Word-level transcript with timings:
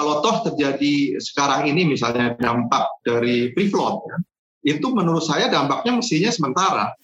kalau 0.00 0.24
toh 0.24 0.48
terjadi 0.48 1.20
sekarang 1.20 1.68
ini 1.68 1.84
misalnya 1.84 2.32
dampak 2.40 2.88
dari 3.04 3.52
free 3.52 3.68
float, 3.68 4.08
ya, 4.08 4.16
itu 4.72 4.88
menurut 4.88 5.20
saya 5.20 5.52
dampaknya 5.52 6.00
mestinya 6.00 6.32
sementara. 6.32 6.96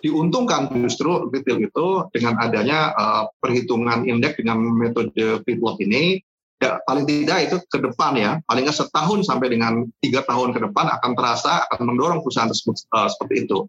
Diuntungkan 0.00 0.72
justru 0.80 1.28
retail 1.28 1.60
itu 1.60 2.08
dengan 2.08 2.40
adanya 2.40 2.96
uh, 2.96 3.24
perhitungan 3.36 4.08
indeks 4.08 4.40
dengan 4.40 4.64
metode 4.64 5.44
free 5.44 5.60
float 5.60 5.76
ini, 5.84 6.24
ya, 6.56 6.80
paling 6.88 7.04
tidak 7.04 7.52
itu 7.52 7.56
ke 7.68 7.78
depan 7.84 8.16
ya, 8.16 8.40
paling 8.48 8.64
nggak 8.64 8.80
setahun 8.80 9.28
sampai 9.28 9.52
dengan 9.52 9.84
tiga 10.00 10.24
tahun 10.24 10.56
ke 10.56 10.64
depan 10.72 10.88
akan 10.88 11.12
terasa 11.12 11.68
akan 11.68 11.84
mendorong 11.92 12.24
perusahaan 12.24 12.48
tersebut 12.48 12.80
uh, 12.96 13.12
seperti 13.12 13.44
itu. 13.44 13.68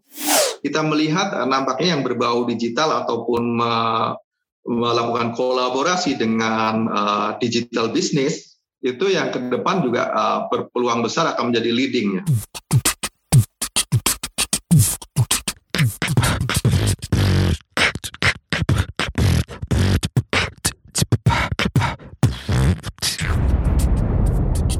Kita 0.64 0.80
melihat 0.88 1.36
uh, 1.36 1.44
nampaknya 1.44 2.00
yang 2.00 2.02
berbau 2.06 2.48
digital 2.48 3.04
ataupun 3.04 3.60
uh, 3.60 4.16
melakukan 4.64 5.36
kolaborasi 5.36 6.16
dengan 6.16 6.88
uh, 6.88 7.28
digital 7.36 7.92
business 7.92 8.49
itu 8.80 9.12
yang 9.12 9.28
ke 9.28 9.36
depan 9.36 9.84
juga 9.84 10.08
uh, 10.08 10.38
berpeluang 10.48 11.04
besar 11.04 11.36
akan 11.36 11.52
menjadi 11.52 11.68
leadingnya. 11.68 12.24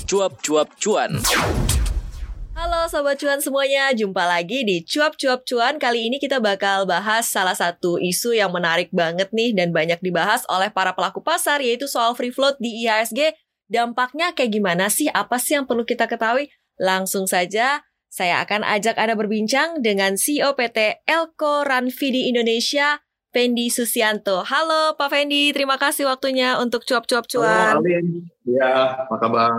Cuap-cuap 0.09 0.75
cuan. 0.81 1.23
Halo 2.57 2.85
Sobat 2.91 3.17
Cuan 3.17 3.41
semuanya, 3.41 3.95
jumpa 3.95 4.27
lagi 4.27 4.67
di 4.67 4.83
Cuap 4.83 5.15
Cuap 5.17 5.47
Cuan. 5.47 5.79
Kali 5.79 6.11
ini 6.11 6.19
kita 6.19 6.43
bakal 6.43 6.85
bahas 6.85 7.31
salah 7.31 7.55
satu 7.55 7.97
isu 7.97 8.37
yang 8.37 8.51
menarik 8.51 8.91
banget 8.91 9.31
nih 9.31 9.55
dan 9.55 9.71
banyak 9.71 10.03
dibahas 10.03 10.43
oleh 10.51 10.69
para 10.69 10.93
pelaku 10.93 11.23
pasar 11.23 11.63
yaitu 11.63 11.87
soal 11.87 12.13
free 12.19 12.35
float 12.35 12.59
di 12.59 12.85
IHSG. 12.85 13.33
Dampaknya 13.71 14.35
kayak 14.35 14.51
gimana 14.51 14.91
sih? 14.91 15.07
Apa 15.07 15.39
sih 15.39 15.55
yang 15.55 15.63
perlu 15.63 15.87
kita 15.87 16.11
ketahui? 16.11 16.51
Langsung 16.75 17.31
saja 17.31 17.87
saya 18.11 18.43
akan 18.43 18.67
ajak 18.67 18.99
Anda 18.99 19.15
berbincang 19.15 19.79
dengan 19.79 20.19
CEO 20.19 20.59
PT 20.59 21.07
Elko 21.07 21.63
Ranvidi 21.63 22.27
Indonesia, 22.27 22.99
Fendi 23.31 23.71
Susianto. 23.71 24.43
Halo 24.43 24.99
Pak 24.99 25.15
Fendi, 25.15 25.55
terima 25.55 25.79
kasih 25.79 26.11
waktunya 26.11 26.59
untuk 26.59 26.83
cuap-cuap 26.83 27.31
cuan. 27.31 27.79
Halo 27.79 27.87
Alin, 27.87 28.27
ya 28.43 29.07
apa 29.07 29.15
kabar? 29.23 29.55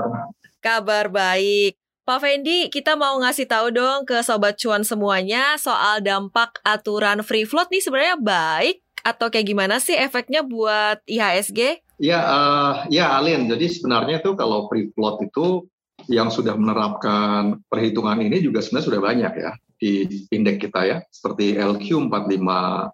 Kabar 0.59 1.07
baik. 1.07 1.79
Pak 2.03 2.19
Fendi, 2.19 2.67
kita 2.67 2.99
mau 2.99 3.15
ngasih 3.23 3.47
tahu 3.47 3.71
dong 3.71 4.03
ke 4.03 4.19
sobat 4.27 4.59
cuan 4.59 4.83
semuanya 4.83 5.55
soal 5.55 6.03
dampak 6.03 6.59
aturan 6.67 7.23
free 7.23 7.47
float 7.47 7.71
nih 7.71 7.79
sebenarnya 7.79 8.19
baik 8.19 8.83
atau 9.07 9.31
kayak 9.31 9.47
gimana 9.47 9.79
sih 9.79 9.95
efeknya 9.95 10.43
buat 10.43 10.99
IHSG? 11.07 11.79
Ya, 12.01 12.19
uh, 12.25 12.73
ya 12.89 13.13
Alin. 13.21 13.45
Jadi 13.45 13.69
sebenarnya 13.69 14.25
itu 14.25 14.33
kalau 14.33 14.65
free 14.65 14.89
float 14.97 15.21
itu 15.21 15.69
yang 16.09 16.33
sudah 16.33 16.57
menerapkan 16.57 17.61
perhitungan 17.69 18.17
ini 18.25 18.41
juga 18.41 18.65
sebenarnya 18.65 18.87
sudah 18.89 19.01
banyak 19.05 19.33
ya 19.37 19.51
di 19.81 20.05
indeks 20.29 20.61
kita 20.61 20.81
ya, 20.85 20.97
seperti 21.09 21.57
LQ45 21.57 22.45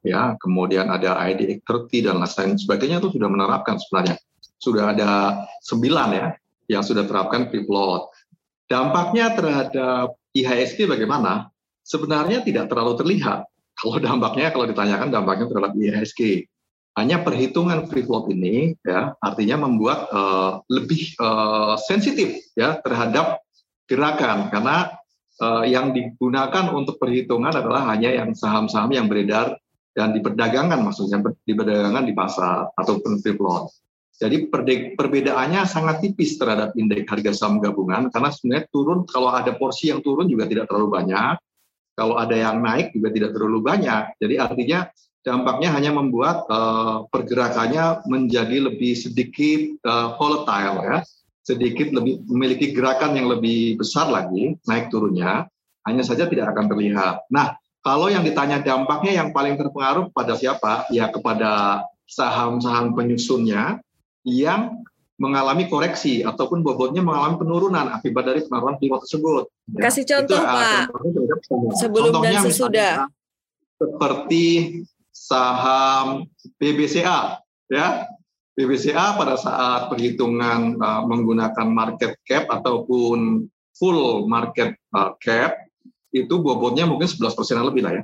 ya, 0.08 0.40
kemudian 0.40 0.88
ada 0.88 1.20
IDX30 1.20 1.92
dan 2.08 2.24
lain 2.24 2.56
sebagainya 2.56 3.04
itu 3.04 3.12
sudah 3.12 3.28
menerapkan 3.28 3.76
sebenarnya. 3.76 4.16
Sudah 4.60 4.96
ada 4.96 5.12
sembilan 5.68 6.10
ya 6.16 6.28
yang 6.72 6.84
sudah 6.84 7.04
terapkan 7.04 7.52
free 7.52 7.68
float. 7.68 8.08
Dampaknya 8.72 9.36
terhadap 9.36 10.16
IHSG 10.32 10.88
bagaimana? 10.88 11.52
Sebenarnya 11.84 12.44
tidak 12.44 12.72
terlalu 12.72 13.00
terlihat. 13.00 13.48
Kalau 13.78 14.00
dampaknya, 14.04 14.52
kalau 14.52 14.66
ditanyakan 14.68 15.12
dampaknya 15.12 15.46
terhadap 15.48 15.72
IHSG, 15.76 16.48
hanya 16.98 17.22
perhitungan 17.22 17.86
free 17.86 18.02
float 18.02 18.34
ini, 18.34 18.74
ya, 18.82 19.14
artinya 19.22 19.70
membuat 19.70 20.10
uh, 20.10 20.66
lebih 20.66 21.14
uh, 21.22 21.78
sensitif 21.78 22.42
ya 22.58 22.82
terhadap 22.82 23.46
gerakan 23.86 24.50
karena 24.50 24.98
uh, 25.38 25.62
yang 25.62 25.94
digunakan 25.94 26.74
untuk 26.74 26.98
perhitungan 26.98 27.54
adalah 27.54 27.86
hanya 27.94 28.10
yang 28.18 28.34
saham-saham 28.34 28.90
yang 28.98 29.06
beredar 29.06 29.62
dan 29.94 30.14
diperdagangkan 30.18 30.82
maksudnya 30.82 31.22
diperdagangkan 31.46 32.06
di 32.06 32.14
pasar 32.18 32.74
ataupun 32.74 33.22
free 33.22 33.38
float. 33.38 33.70
Jadi 34.18 34.50
perbedaannya 34.98 35.70
sangat 35.70 36.02
tipis 36.02 36.42
terhadap 36.42 36.74
indeks 36.74 37.06
harga 37.06 37.38
saham 37.38 37.62
gabungan 37.62 38.10
karena 38.10 38.34
sebenarnya 38.34 38.66
turun 38.74 39.06
kalau 39.06 39.30
ada 39.30 39.54
porsi 39.54 39.94
yang 39.94 40.02
turun 40.02 40.26
juga 40.26 40.50
tidak 40.50 40.66
terlalu 40.66 40.90
banyak, 40.98 41.38
kalau 41.94 42.18
ada 42.18 42.34
yang 42.34 42.58
naik 42.58 42.90
juga 42.98 43.14
tidak 43.14 43.38
terlalu 43.38 43.62
banyak. 43.62 44.18
Jadi 44.18 44.42
artinya 44.42 44.90
dampaknya 45.28 45.76
hanya 45.76 45.92
membuat 45.92 46.48
uh, 46.48 47.04
pergerakannya 47.12 48.08
menjadi 48.08 48.72
lebih 48.72 48.96
sedikit 48.96 49.76
uh, 49.84 50.16
volatile 50.16 50.80
ya, 50.80 50.98
sedikit 51.44 51.92
lebih 51.92 52.24
memiliki 52.32 52.72
gerakan 52.72 53.20
yang 53.20 53.28
lebih 53.28 53.76
besar 53.76 54.08
lagi 54.08 54.56
naik 54.64 54.88
turunnya, 54.88 55.52
hanya 55.84 56.04
saja 56.08 56.32
tidak 56.32 56.56
akan 56.56 56.72
terlihat. 56.72 57.28
Nah, 57.28 57.60
kalau 57.84 58.08
yang 58.08 58.24
ditanya 58.24 58.64
dampaknya 58.64 59.20
yang 59.20 59.36
paling 59.36 59.60
terpengaruh 59.60 60.16
pada 60.16 60.40
siapa? 60.40 60.88
Ya 60.96 61.12
kepada 61.12 61.84
saham-saham 62.08 62.96
penyusunnya 62.96 63.84
yang 64.24 64.80
mengalami 65.20 65.68
koreksi 65.68 66.22
ataupun 66.24 66.62
bobotnya 66.62 67.04
mengalami 67.04 67.42
penurunan 67.42 67.90
akibat 67.90 68.24
dari 68.32 68.40
pengaruhan 68.48 68.78
pilot 68.80 69.02
tersebut. 69.04 69.44
Ya. 69.76 69.82
Kasih 69.90 70.04
contoh 70.08 70.40
Itu, 70.40 70.48
Pak. 70.48 70.84
Sebelum 71.84 72.12
Contohnya 72.16 72.40
dan 72.40 72.48
sesudah. 72.48 72.94
Seperti 73.78 74.46
saham 75.18 76.30
BBCA, 76.62 77.42
ya. 77.74 78.06
BBCA 78.58 79.14
pada 79.14 79.38
saat 79.38 79.86
perhitungan 79.94 80.82
uh, 80.82 81.06
menggunakan 81.06 81.68
market 81.70 82.18
cap 82.26 82.50
ataupun 82.50 83.46
full 83.78 84.26
market 84.26 84.74
uh, 84.98 85.14
cap 85.22 85.54
itu 86.10 86.42
bobotnya 86.42 86.90
mungkin 86.90 87.06
11 87.06 87.38
persen 87.38 87.62
lebih 87.62 87.86
lah 87.86 88.02
ya 88.02 88.04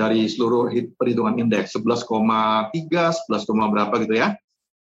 dari 0.00 0.24
seluruh 0.26 0.72
perhitungan 0.96 1.36
indeks 1.36 1.76
11,3, 1.76 2.72
11, 2.72 3.70
berapa 3.70 3.94
gitu 4.00 4.14
ya. 4.16 4.32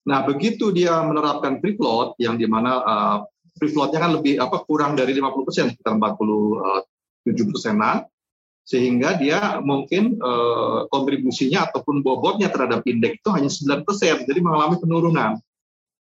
Nah, 0.06 0.28
begitu 0.28 0.76
dia 0.76 1.00
menerapkan 1.02 1.64
free 1.64 1.80
float 1.80 2.20
yang 2.20 2.36
di 2.36 2.46
mana 2.46 2.84
uh, 2.84 3.18
free 3.56 3.72
floatnya 3.72 4.04
kan 4.04 4.12
lebih 4.12 4.38
apa 4.38 4.68
kurang 4.68 5.00
dari 5.00 5.16
50 5.16 5.48
persen, 5.48 5.66
sekitar 5.72 5.96
47 5.98 6.20
uh, 6.20 7.46
persenan, 7.50 8.04
sehingga 8.66 9.14
dia 9.22 9.62
mungkin 9.62 10.18
uh, 10.18 10.90
kontribusinya 10.90 11.70
ataupun 11.70 12.02
bobotnya 12.02 12.50
terhadap 12.50 12.82
indeks 12.90 13.22
itu 13.22 13.30
hanya 13.30 13.50
9 13.50 13.86
persen, 13.86 14.26
jadi 14.26 14.40
mengalami 14.42 14.82
penurunan. 14.82 15.38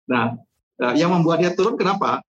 Nah, 0.10 0.34
uh, 0.82 0.94
yang 0.98 1.14
membuat 1.14 1.46
dia 1.46 1.54
turun 1.54 1.78
kenapa? 1.78 2.26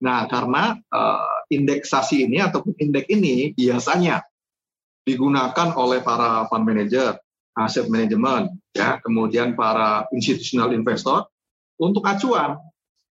Nah, 0.00 0.24
karena 0.24 0.72
uh, 0.88 1.44
indeksasi 1.52 2.24
ini 2.24 2.40
ataupun 2.40 2.80
indeks 2.80 3.12
ini 3.12 3.52
biasanya 3.52 4.24
digunakan 5.04 5.76
oleh 5.76 6.00
para 6.00 6.48
fund 6.48 6.64
manager 6.64 7.20
aset 7.58 7.90
manajemen, 7.92 8.54
ya, 8.72 9.02
kemudian 9.04 9.52
para 9.52 10.08
institutional 10.14 10.72
investor 10.72 11.28
untuk 11.76 12.06
acuan 12.06 12.56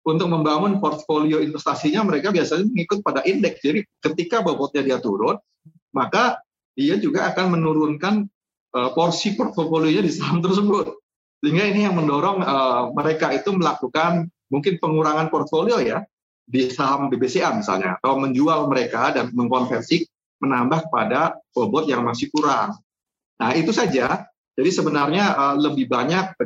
untuk 0.00 0.32
membangun 0.32 0.81
portfolio 0.81 1.44
investasinya 1.44 2.00
mereka 2.09 2.32
biasanya 2.32 2.65
mengikut 2.67 3.05
pada 3.05 3.21
indeks. 3.28 3.61
Jadi 3.61 3.84
ketika 4.00 4.41
bobotnya 4.41 4.81
dia 4.81 4.99
turun, 4.99 5.37
maka 5.95 6.43
dia 6.75 6.97
juga 6.97 7.31
akan 7.31 7.59
menurunkan 7.59 8.15
uh, 8.75 8.91
porsi 8.95 9.34
portfolionya 9.34 10.03
di 10.06 10.12
saham 10.12 10.41
tersebut. 10.41 10.97
Sehingga 11.41 11.65
ini 11.67 11.89
yang 11.89 11.97
mendorong 11.97 12.45
uh, 12.45 12.83
mereka 12.93 13.33
itu 13.33 13.51
melakukan 13.56 14.29
mungkin 14.53 14.77
pengurangan 14.77 15.33
portfolio 15.33 15.81
ya 15.81 16.05
di 16.45 16.69
saham 16.69 17.06
BBCA 17.09 17.55
misalnya 17.55 17.97
atau 18.03 18.19
menjual 18.19 18.67
mereka 18.67 19.15
dan 19.15 19.31
mengkonversi 19.33 20.05
menambah 20.43 20.91
pada 20.91 21.39
bobot 21.55 21.87
yang 21.87 22.03
masih 22.03 22.33
kurang. 22.33 22.75
Nah, 23.41 23.50
itu 23.56 23.73
saja. 23.73 24.27
Jadi 24.56 24.71
sebenarnya 24.73 25.33
uh, 25.33 25.56
lebih 25.56 25.89
banyak 25.89 26.37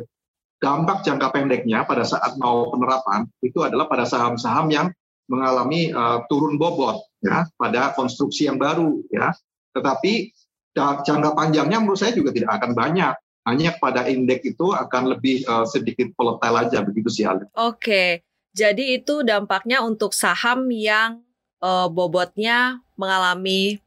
dampak 0.63 1.03
jangka 1.03 1.35
pendeknya 1.35 1.83
pada 1.83 2.07
saat 2.07 2.39
mau 2.39 2.71
penerapan 2.71 3.27
itu 3.43 3.59
adalah 3.59 3.91
pada 3.91 4.07
saham-saham 4.07 4.71
yang 4.71 4.87
mengalami 5.27 5.91
uh, 5.91 6.23
turun 6.31 6.55
bobot 6.55 7.01
ya 7.19 7.49
pada 7.59 7.91
konstruksi 7.97 8.47
yang 8.47 8.55
baru 8.61 9.03
ya. 9.11 9.35
Tetapi 9.75 10.31
jangka 10.75 11.35
panjangnya 11.35 11.77
menurut 11.83 11.99
saya 11.99 12.15
juga 12.15 12.31
tidak 12.31 12.55
akan 12.59 12.71
banyak. 12.71 13.13
Hanya 13.45 13.77
pada 13.77 14.09
indeks 14.09 14.41
itu 14.57 14.73
akan 14.73 15.13
lebih 15.13 15.45
uh, 15.45 15.67
sedikit 15.69 16.09
volatile 16.17 16.65
aja 16.65 16.81
begitu 16.81 17.13
sih 17.13 17.29
Alif. 17.29 17.45
Oke. 17.53 18.25
Jadi 18.55 18.97
itu 18.97 19.21
dampaknya 19.21 19.85
untuk 19.85 20.15
saham 20.15 20.71
yang 20.71 21.21
uh, 21.61 21.85
bobotnya 21.91 22.81
mengalami 22.97 23.83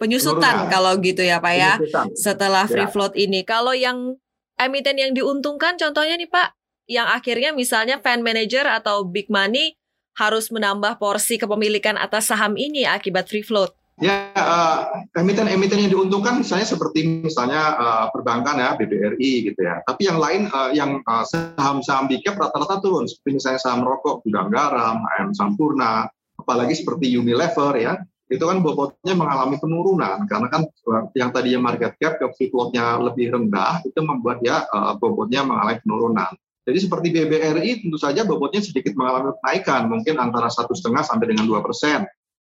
penyusutan 0.00 0.70
kalau 0.72 0.96
gitu 1.02 1.20
ya 1.20 1.42
Pak 1.42 1.54
ya. 1.58 1.72
Setelah 2.16 2.64
ya. 2.64 2.72
free 2.72 2.88
float 2.88 3.14
ini. 3.20 3.44
Kalau 3.44 3.76
yang 3.76 4.16
emiten 4.56 4.96
yang 4.96 5.12
diuntungkan 5.12 5.76
contohnya 5.76 6.16
nih 6.16 6.30
Pak, 6.30 6.56
yang 6.88 7.10
akhirnya 7.10 7.52
misalnya 7.52 8.00
fan 8.00 8.22
manager 8.22 8.64
atau 8.64 9.04
big 9.04 9.28
money 9.28 9.76
harus 10.16 10.48
menambah 10.48 10.96
porsi 10.96 11.36
kepemilikan 11.36 12.00
atas 12.00 12.32
saham 12.32 12.56
ini 12.56 12.88
akibat 12.88 13.28
free 13.28 13.44
float. 13.44 13.76
Ya, 13.96 14.28
uh, 14.36 15.08
emiten-emiten 15.16 15.88
yang 15.88 15.88
diuntungkan 15.88 16.44
misalnya 16.44 16.68
seperti 16.68 17.24
misalnya 17.24 17.80
uh, 17.80 18.06
perbankan 18.12 18.60
ya, 18.60 18.76
BBRI 18.76 19.48
gitu 19.48 19.60
ya. 19.64 19.80
Tapi 19.88 20.04
yang 20.04 20.20
lain 20.20 20.52
uh, 20.52 20.68
yang 20.76 21.00
uh, 21.08 21.24
saham-saham 21.24 22.04
di 22.04 22.20
cap 22.20 22.36
rata-rata 22.36 22.84
turun, 22.84 23.08
seperti 23.08 23.40
misalnya 23.40 23.60
saham 23.64 23.88
rokok, 23.88 24.20
gudang 24.28 24.52
garam, 24.52 25.00
AM 25.16 25.32
Sampurna, 25.32 26.12
apalagi 26.36 26.76
seperti 26.76 27.08
Unilever 27.16 27.72
ya, 27.80 27.96
itu 28.28 28.44
kan 28.44 28.60
bobotnya 28.60 29.14
mengalami 29.14 29.56
penurunan 29.62 30.26
karena 30.26 30.50
kan 30.50 30.66
yang 31.14 31.30
tadi 31.30 31.54
yang 31.54 31.62
market 31.62 31.94
cap 31.96 32.18
ke 32.18 32.26
free 32.34 32.50
lebih 32.76 33.32
rendah 33.32 33.80
itu 33.86 34.00
membuat 34.02 34.42
ya 34.42 34.66
uh, 34.76 34.98
bobotnya 34.98 35.46
mengalami 35.46 35.78
penurunan. 35.80 36.36
Jadi 36.66 36.78
seperti 36.82 37.14
BBRI 37.14 37.86
tentu 37.86 37.94
saja 37.94 38.26
bobotnya 38.26 38.58
sedikit 38.58 38.98
mengalami 38.98 39.30
kenaikan, 39.38 39.86
mungkin 39.86 40.18
antara 40.18 40.50
satu 40.50 40.74
setengah 40.74 41.06
sampai 41.06 41.30
dengan 41.30 41.46
dua 41.46 41.62
persen. 41.62 42.02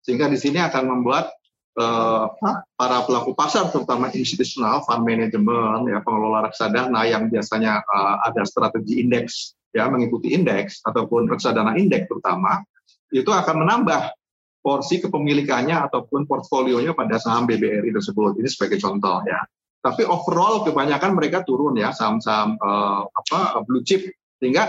Sehingga 0.08 0.32
di 0.32 0.40
sini 0.40 0.56
akan 0.56 0.88
membuat 0.88 1.28
uh, 1.76 2.32
para 2.80 3.04
pelaku 3.04 3.36
pasar 3.36 3.68
terutama 3.68 4.08
institusional 4.16 4.80
fund 4.88 5.04
management 5.04 5.84
ya 5.92 6.00
pengelola 6.00 6.48
reksadana 6.48 7.04
yang 7.04 7.28
biasanya 7.28 7.84
uh, 7.84 8.24
ada 8.24 8.48
strategi 8.48 9.04
indeks 9.04 9.52
ya 9.76 9.84
mengikuti 9.92 10.32
indeks 10.32 10.80
ataupun 10.80 11.28
reksadana 11.28 11.76
indeks 11.76 12.08
terutama 12.08 12.64
itu 13.12 13.28
akan 13.28 13.68
menambah 13.68 14.16
porsi 14.58 15.00
kepemilikannya 15.04 15.76
ataupun 15.88 16.24
portfolionya 16.24 16.92
pada 16.92 17.16
saham 17.16 17.48
BBRI 17.48 17.88
tersebut. 17.88 18.36
Ini 18.36 18.48
sebagai 18.48 18.80
contoh 18.82 19.22
ya. 19.24 19.44
Tapi 19.78 20.02
overall 20.04 20.66
kebanyakan 20.66 21.14
mereka 21.14 21.46
turun 21.46 21.78
ya 21.78 21.94
saham-saham 21.94 22.58
uh, 22.58 23.06
apa 23.06 23.62
blue 23.62 23.86
chip 23.86 24.08
sehingga 24.42 24.66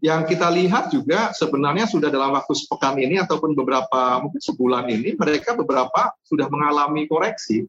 yang 0.00 0.24
kita 0.24 0.48
lihat 0.48 0.88
juga 0.88 1.30
sebenarnya 1.36 1.84
sudah 1.84 2.08
dalam 2.08 2.32
waktu 2.32 2.52
sepekan 2.56 2.96
ini 2.96 3.20
ataupun 3.20 3.52
beberapa 3.52 4.20
mungkin 4.24 4.40
sebulan 4.40 4.88
ini 4.88 5.12
mereka 5.14 5.52
beberapa 5.52 6.16
sudah 6.24 6.48
mengalami 6.48 7.04
koreksi. 7.04 7.68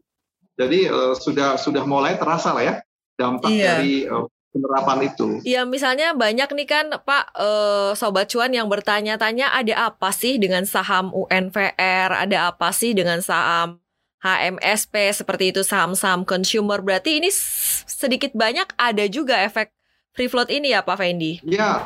Jadi 0.55 0.87
uh, 0.87 1.15
sudah 1.15 1.59
sudah 1.59 1.83
mulai 1.83 2.15
terasa 2.15 2.55
lah 2.55 2.63
ya 2.63 2.75
dampak 3.19 3.51
iya. 3.51 3.77
dari 3.77 4.07
uh, 4.07 4.27
penerapan 4.51 4.99
itu. 5.07 5.27
Iya, 5.43 5.63
misalnya 5.63 6.11
banyak 6.11 6.49
nih 6.51 6.67
kan 6.67 6.85
Pak 7.03 7.25
uh, 7.35 7.91
sobat 7.95 8.27
cuan 8.31 8.51
yang 8.51 8.67
bertanya-tanya 8.67 9.51
ada 9.51 9.91
apa 9.91 10.11
sih 10.11 10.39
dengan 10.39 10.67
saham 10.67 11.11
UNVR, 11.15 12.09
ada 12.11 12.37
apa 12.51 12.69
sih 12.75 12.91
dengan 12.91 13.23
saham 13.23 13.79
HMSP 14.21 15.09
seperti 15.17 15.49
itu 15.55 15.65
saham-saham 15.65 16.27
consumer. 16.27 16.79
Berarti 16.83 17.17
ini 17.17 17.29
sedikit 17.89 18.37
banyak 18.37 18.69
ada 18.77 19.03
juga 19.09 19.41
efek 19.41 19.73
free 20.15 20.29
float 20.31 20.51
ini 20.51 20.75
ya 20.75 20.83
Pak 20.83 20.99
Fendi? 20.99 21.39
Ya, 21.47 21.81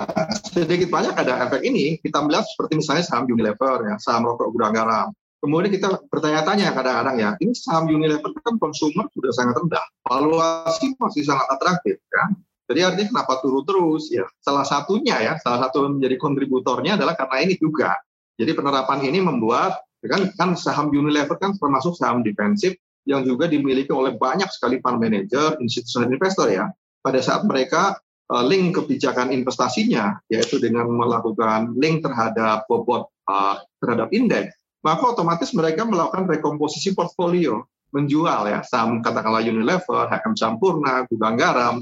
sedikit 0.50 0.90
banyak 0.90 1.14
ada 1.14 1.46
efek 1.48 1.62
ini. 1.66 1.98
Kita 2.02 2.22
melihat 2.26 2.46
seperti 2.50 2.82
misalnya 2.82 3.06
saham 3.06 3.26
Unilever, 3.30 3.78
ya, 3.86 3.96
saham 4.02 4.26
rokok 4.26 4.50
gudang 4.54 4.74
garam. 4.74 5.10
Kemudian 5.44 5.72
kita 5.78 6.02
bertanya-tanya 6.10 6.74
kadang-kadang 6.74 7.18
ya, 7.22 7.30
ini 7.38 7.54
saham 7.54 7.86
Unilever 7.86 8.34
kan 8.42 8.58
konsumer 8.58 9.06
sudah 9.14 9.30
sangat 9.30 9.56
rendah, 9.62 9.86
valuasi 10.10 10.98
masih 10.98 11.22
sangat 11.22 11.46
atraktif 11.54 12.02
kan. 12.10 12.34
Jadi 12.66 12.80
artinya 12.82 13.08
kenapa 13.14 13.46
turun 13.46 13.62
terus 13.62 14.10
ya? 14.10 14.26
Salah 14.42 14.66
satunya 14.66 15.22
ya, 15.22 15.34
salah 15.38 15.70
satu 15.70 15.86
menjadi 15.86 16.18
kontributornya 16.18 16.98
adalah 16.98 17.14
karena 17.14 17.46
ini 17.46 17.62
juga. 17.62 17.94
Jadi 18.42 18.58
penerapan 18.58 19.06
ini 19.06 19.22
membuat 19.22 19.86
ya 20.02 20.18
kan 20.18 20.22
kan 20.34 20.50
saham 20.58 20.90
Unilever 20.90 21.38
kan 21.38 21.54
termasuk 21.62 21.94
saham 21.94 22.26
defensif 22.26 22.74
yang 23.06 23.22
juga 23.22 23.46
dimiliki 23.46 23.94
oleh 23.94 24.18
banyak 24.18 24.50
sekali 24.50 24.82
fund 24.82 24.98
manager, 24.98 25.62
institusional 25.62 26.10
investor 26.10 26.50
ya. 26.50 26.66
Pada 27.06 27.22
saat 27.22 27.46
mereka 27.46 28.02
link 28.26 28.74
kebijakan 28.74 29.30
investasinya, 29.30 30.18
yaitu 30.34 30.58
dengan 30.58 30.90
melakukan 30.90 31.78
link 31.78 32.02
terhadap 32.02 32.66
bobot 32.66 33.14
uh, 33.30 33.62
terhadap 33.78 34.10
indeks, 34.10 34.58
maka 34.82 35.14
otomatis 35.14 35.54
mereka 35.54 35.86
melakukan 35.86 36.26
rekomposisi 36.26 36.98
portfolio, 36.98 37.62
menjual 37.94 38.50
ya 38.50 38.66
saham 38.66 39.02
katakanlah 39.06 39.46
Unilever, 39.46 40.10
HM 40.10 40.34
Sampurna, 40.34 41.06
Gudang 41.06 41.38
Garam, 41.38 41.76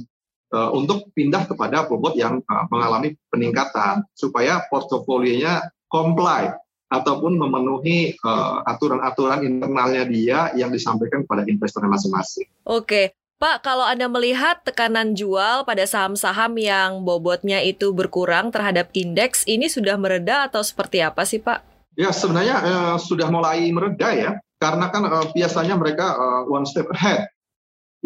uh, 0.51 0.69
untuk 0.75 1.11
pindah 1.15 1.47
kepada 1.47 1.87
bobot 1.87 2.19
yang 2.19 2.43
uh, 2.43 2.65
mengalami 2.67 3.15
peningkatan 3.31 4.03
supaya 4.11 4.67
portofolionya 4.67 5.63
comply 5.87 6.51
ataupun 6.93 7.41
memenuhi 7.41 8.13
aturan-aturan 8.69 9.41
uh, 9.41 9.47
internalnya 9.49 10.05
dia 10.05 10.39
yang 10.53 10.69
disampaikan 10.69 11.25
kepada 11.25 11.41
investor 11.49 11.81
masing-masing. 11.89 12.45
Oke, 12.69 13.17
Pak, 13.43 13.59
kalau 13.59 13.83
Anda 13.83 14.07
melihat 14.07 14.63
tekanan 14.63 15.19
jual 15.19 15.67
pada 15.67 15.83
saham-saham 15.83 16.55
yang 16.55 17.03
bobotnya 17.03 17.59
itu 17.59 17.91
berkurang 17.91 18.55
terhadap 18.55 18.87
indeks, 18.95 19.43
ini 19.43 19.67
sudah 19.67 19.99
mereda 19.99 20.47
atau 20.47 20.63
seperti 20.63 21.03
apa 21.03 21.27
sih 21.27 21.43
Pak? 21.43 21.59
Ya, 21.99 22.15
sebenarnya 22.15 22.55
eh, 22.63 22.95
sudah 23.03 23.27
mulai 23.27 23.67
mereda 23.67 24.15
ya, 24.15 24.31
karena 24.63 24.87
kan 24.87 25.03
eh, 25.11 25.27
biasanya 25.35 25.75
mereka 25.75 26.15
eh, 26.15 26.41
one 26.47 26.63
step 26.63 26.87
ahead 26.95 27.27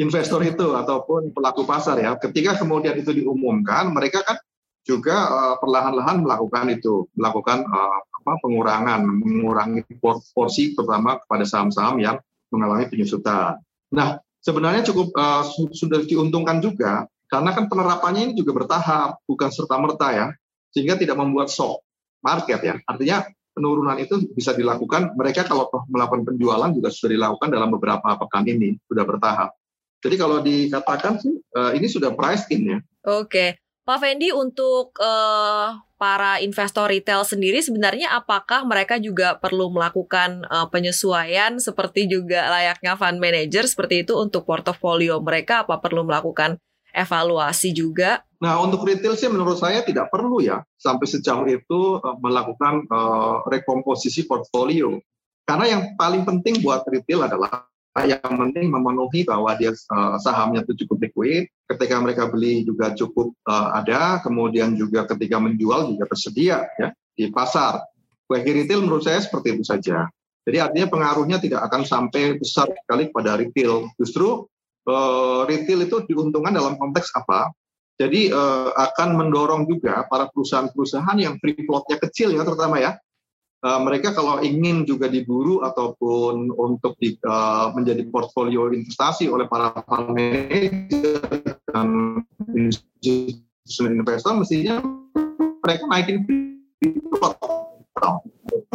investor 0.02 0.42
itu 0.42 0.74
ataupun 0.74 1.30
pelaku 1.30 1.70
pasar 1.70 2.02
ya. 2.02 2.18
Ketika 2.18 2.58
kemudian 2.58 2.98
itu 2.98 3.14
diumumkan, 3.14 3.94
mereka 3.94 4.26
kan 4.26 4.42
juga 4.90 5.22
eh, 5.22 5.56
perlahan-lahan 5.62 6.18
melakukan 6.18 6.66
itu, 6.74 7.06
melakukan 7.14 7.62
eh, 7.62 8.00
apa 8.26 8.42
pengurangan, 8.42 9.06
mengurangi 9.06 9.86
porsi 10.34 10.74
terutama 10.74 11.22
kepada 11.22 11.46
saham-saham 11.46 12.02
yang 12.02 12.18
mengalami 12.50 12.90
penyusutan. 12.90 13.62
Nah, 13.94 14.18
sebenarnya 14.48 14.88
cukup 14.88 15.12
uh, 15.20 15.44
sudah 15.76 16.08
diuntungkan 16.08 16.64
juga 16.64 17.04
karena 17.28 17.52
kan 17.52 17.68
penerapannya 17.68 18.32
ini 18.32 18.34
juga 18.40 18.64
bertahap, 18.64 19.20
bukan 19.28 19.52
serta 19.52 19.76
merta 19.76 20.08
ya, 20.16 20.28
sehingga 20.72 20.96
tidak 20.96 21.20
membuat 21.20 21.52
shock 21.52 21.84
market 22.24 22.64
ya. 22.64 22.76
Artinya 22.88 23.28
penurunan 23.52 24.00
itu 24.00 24.32
bisa 24.32 24.56
dilakukan. 24.56 25.12
Mereka 25.20 25.44
kalau 25.44 25.68
melakukan 25.92 26.24
penjualan 26.24 26.72
juga 26.72 26.88
sudah 26.88 27.12
dilakukan 27.12 27.52
dalam 27.52 27.70
beberapa 27.76 28.08
pekan 28.16 28.48
ini, 28.48 28.80
sudah 28.88 29.04
bertahap. 29.04 29.52
Jadi 30.00 30.16
kalau 30.16 30.40
dikatakan 30.40 31.20
sih 31.20 31.36
uh, 31.60 31.76
ini 31.76 31.92
sudah 31.92 32.16
price 32.16 32.48
in 32.56 32.64
ya. 32.64 32.80
Oke, 33.04 33.60
Pak 33.84 33.98
Fendi 34.00 34.32
untuk 34.32 34.96
uh, 35.04 35.76
para 35.98 36.38
investor 36.40 36.94
retail 36.94 37.26
sendiri 37.26 37.58
sebenarnya 37.60 38.14
apakah 38.14 38.64
mereka 38.64 39.02
juga 39.02 39.36
perlu 39.42 39.74
melakukan 39.74 40.46
uh, 40.46 40.70
penyesuaian 40.70 41.58
seperti 41.58 42.06
juga 42.06 42.48
layaknya 42.54 42.94
fund 42.94 43.18
manager 43.18 43.66
seperti 43.66 44.06
itu 44.06 44.14
untuk 44.14 44.46
portofolio 44.46 45.18
mereka 45.18 45.66
apa 45.66 45.82
perlu 45.82 46.06
melakukan 46.06 46.62
evaluasi 46.94 47.74
juga? 47.74 48.22
Nah, 48.38 48.62
untuk 48.62 48.86
retail 48.86 49.18
sih 49.18 49.30
menurut 49.30 49.58
saya 49.58 49.82
tidak 49.82 50.14
perlu 50.14 50.38
ya 50.42 50.62
sampai 50.78 51.10
sejauh 51.10 51.50
itu 51.50 51.98
uh, 51.98 52.18
melakukan 52.22 52.86
uh, 52.90 53.42
rekomposisi 53.50 54.30
portfolio. 54.30 54.98
Karena 55.48 55.66
yang 55.78 55.82
paling 55.98 56.28
penting 56.28 56.62
buat 56.62 56.86
retail 56.86 57.26
adalah 57.26 57.66
yang 58.06 58.22
penting 58.22 58.70
memenuhi 58.70 59.26
bahwa 59.26 59.56
dia 59.58 59.74
uh, 59.74 60.20
sahamnya 60.22 60.62
itu 60.68 60.86
cukup 60.86 61.10
liquid, 61.10 61.50
ketika 61.66 61.96
mereka 61.98 62.30
beli 62.30 62.62
juga 62.62 62.94
cukup 62.94 63.34
uh, 63.50 63.74
ada, 63.74 64.22
kemudian 64.22 64.78
juga 64.78 65.10
ketika 65.10 65.42
menjual 65.42 65.96
juga 65.96 66.06
tersedia 66.06 66.68
ya 66.78 66.94
di 67.18 67.32
pasar. 67.34 67.82
Bagi 68.28 68.52
retail 68.54 68.84
menurut 68.84 69.08
saya 69.08 69.24
seperti 69.24 69.56
itu 69.58 69.64
saja. 69.64 70.06
Jadi 70.44 70.58
artinya 70.60 70.88
pengaruhnya 70.92 71.38
tidak 71.42 71.66
akan 71.72 71.88
sampai 71.88 72.38
besar 72.38 72.70
sekali 72.70 73.10
pada 73.10 73.40
retail. 73.40 73.88
Justru 73.96 74.46
uh, 74.86 75.42
retail 75.48 75.88
itu 75.88 76.04
diuntungkan 76.06 76.54
dalam 76.54 76.76
konteks 76.76 77.16
apa? 77.16 77.50
Jadi 77.98 78.30
uh, 78.30 78.78
akan 78.78 79.18
mendorong 79.18 79.66
juga 79.66 80.06
para 80.06 80.30
perusahaan-perusahaan 80.30 81.18
yang 81.18 81.42
free 81.42 81.58
floatnya 81.66 81.98
kecil 81.98 82.30
ya 82.30 82.46
terutama 82.46 82.78
ya, 82.78 82.94
uh, 83.64 83.80
mereka 83.82 84.14
kalau 84.14 84.44
ingin 84.44 84.86
juga 84.86 85.10
diburu 85.10 85.64
ataupun 85.66 86.54
untuk 86.54 86.94
di, 87.02 87.18
uh, 87.26 87.74
menjadi 87.74 88.06
portfolio 88.12 88.70
investasi 88.70 89.32
oleh 89.32 89.50
para 89.50 89.74
fund 89.88 90.14
manager 90.14 91.22
dan 91.72 91.88
investor 93.82 94.34
mestinya 94.38 94.82
mereka 95.66 95.84
naikin 95.90 96.18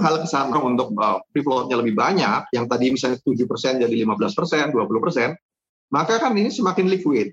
hal 0.02 0.18
ke 0.18 0.26
sana 0.26 0.58
untuk 0.58 0.90
uh, 0.98 1.22
free 1.30 1.46
floatnya 1.46 1.78
lebih 1.78 1.94
banyak 1.94 2.50
yang 2.50 2.66
tadi 2.66 2.90
misalnya 2.90 3.22
7% 3.22 3.86
jadi 3.86 3.94
15%, 4.02 4.74
20%, 4.74 5.94
maka 5.94 6.18
kan 6.18 6.34
ini 6.34 6.50
semakin 6.50 6.90
liquid. 6.90 7.30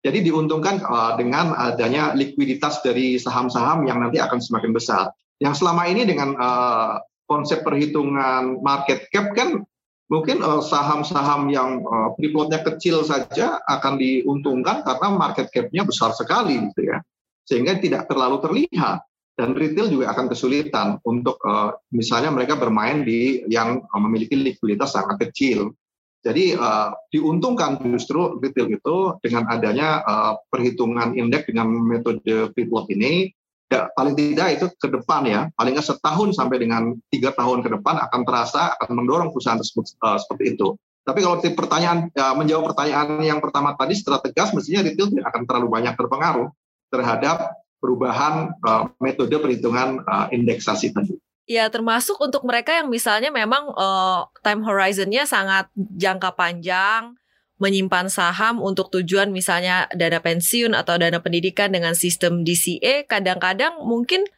Jadi 0.00 0.22
diuntungkan 0.22 0.86
dengan 1.18 1.50
adanya 1.58 2.14
likuiditas 2.14 2.78
dari 2.78 3.18
saham-saham 3.18 3.90
yang 3.90 3.98
nanti 3.98 4.22
akan 4.22 4.38
semakin 4.38 4.70
besar 4.70 5.10
yang 5.40 5.52
selama 5.52 5.84
ini 5.88 6.08
dengan 6.08 6.32
uh, 6.36 7.00
konsep 7.26 7.66
perhitungan 7.66 8.62
market 8.62 9.10
cap 9.10 9.34
kan 9.34 9.66
mungkin 10.06 10.38
eh, 10.38 10.62
saham-saham 10.62 11.50
yang 11.50 11.82
uh, 11.82 12.14
free 12.14 12.30
floatnya 12.30 12.62
kecil 12.62 13.02
saja 13.02 13.58
akan 13.66 13.98
diuntungkan 13.98 14.86
karena 14.86 15.08
market 15.10 15.50
cap-nya 15.50 15.82
besar 15.82 16.14
sekali 16.14 16.62
gitu 16.70 16.94
ya. 16.94 17.02
Sehingga 17.46 17.78
tidak 17.78 18.10
terlalu 18.10 18.42
terlihat. 18.42 19.02
Dan 19.36 19.52
retail 19.52 19.92
juga 19.92 20.16
akan 20.16 20.32
kesulitan 20.32 20.96
untuk 21.04 21.36
uh, 21.44 21.76
misalnya 21.92 22.32
mereka 22.32 22.56
bermain 22.56 23.04
di 23.04 23.44
yang 23.52 23.84
uh, 23.84 24.00
memiliki 24.00 24.32
likuiditas 24.32 24.96
sangat 24.96 25.28
kecil. 25.28 25.76
Jadi 26.24 26.56
uh, 26.56 26.96
diuntungkan 27.12 27.76
justru 27.84 28.40
retail 28.40 28.72
itu 28.72 28.96
dengan 29.20 29.44
adanya 29.52 30.00
uh, 30.08 30.32
perhitungan 30.48 31.12
indeks 31.20 31.52
dengan 31.52 31.68
metode 31.68 32.48
float 32.56 32.88
ini 32.96 33.28
ya, 33.70 33.90
paling 33.94 34.14
tidak 34.14 34.48
itu 34.58 34.66
ke 34.78 34.88
depan 34.90 35.22
ya, 35.26 35.40
paling 35.54 35.74
setahun 35.78 36.34
sampai 36.38 36.56
dengan 36.62 36.94
tiga 37.10 37.34
tahun 37.34 37.62
ke 37.62 37.68
depan 37.78 37.98
akan 38.10 38.20
terasa 38.22 38.74
akan 38.78 38.94
mendorong 39.02 39.28
perusahaan 39.34 39.58
tersebut 39.58 39.94
uh, 40.02 40.18
seperti 40.18 40.58
itu. 40.58 40.74
Tapi 41.06 41.22
kalau 41.22 41.38
pertanyaan 41.38 42.10
ya, 42.10 42.34
menjawab 42.34 42.74
pertanyaan 42.74 43.22
yang 43.22 43.38
pertama 43.38 43.78
tadi 43.78 43.94
secara 43.94 44.18
tegas, 44.18 44.50
mestinya 44.50 44.82
retail 44.82 45.06
tidak 45.14 45.26
akan 45.30 45.42
terlalu 45.46 45.68
banyak 45.70 45.94
terpengaruh 45.94 46.48
terhadap 46.90 47.54
perubahan 47.78 48.50
uh, 48.66 48.90
metode 48.98 49.38
perhitungan 49.38 50.02
uh, 50.02 50.26
indeksasi 50.34 50.90
tadi. 50.90 51.14
Ya, 51.46 51.70
termasuk 51.70 52.18
untuk 52.18 52.42
mereka 52.42 52.74
yang 52.74 52.90
misalnya 52.90 53.30
memang 53.30 53.70
uh, 53.70 54.26
time 54.42 54.66
horizonnya 54.66 55.30
sangat 55.30 55.70
jangka 55.76 56.34
panjang, 56.34 57.14
menyimpan 57.56 58.12
saham 58.12 58.60
untuk 58.60 58.92
tujuan 58.92 59.32
misalnya 59.32 59.88
dana 59.96 60.20
pensiun 60.20 60.76
atau 60.76 61.00
dana 61.00 61.18
pendidikan 61.24 61.72
dengan 61.72 61.96
sistem 61.96 62.44
DCA 62.44 63.08
kadang-kadang 63.08 63.80
mungkin 63.80 64.28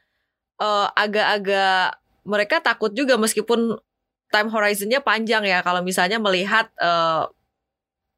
eh, 0.63 0.89
agak-agak 0.95 1.99
mereka 2.29 2.61
takut 2.61 2.93
juga 2.93 3.17
meskipun 3.17 3.81
time 4.29 4.53
horizonnya 4.53 5.01
panjang 5.01 5.49
ya 5.49 5.65
kalau 5.65 5.81
misalnya 5.81 6.21
melihat 6.21 6.69
uh, 6.77 7.33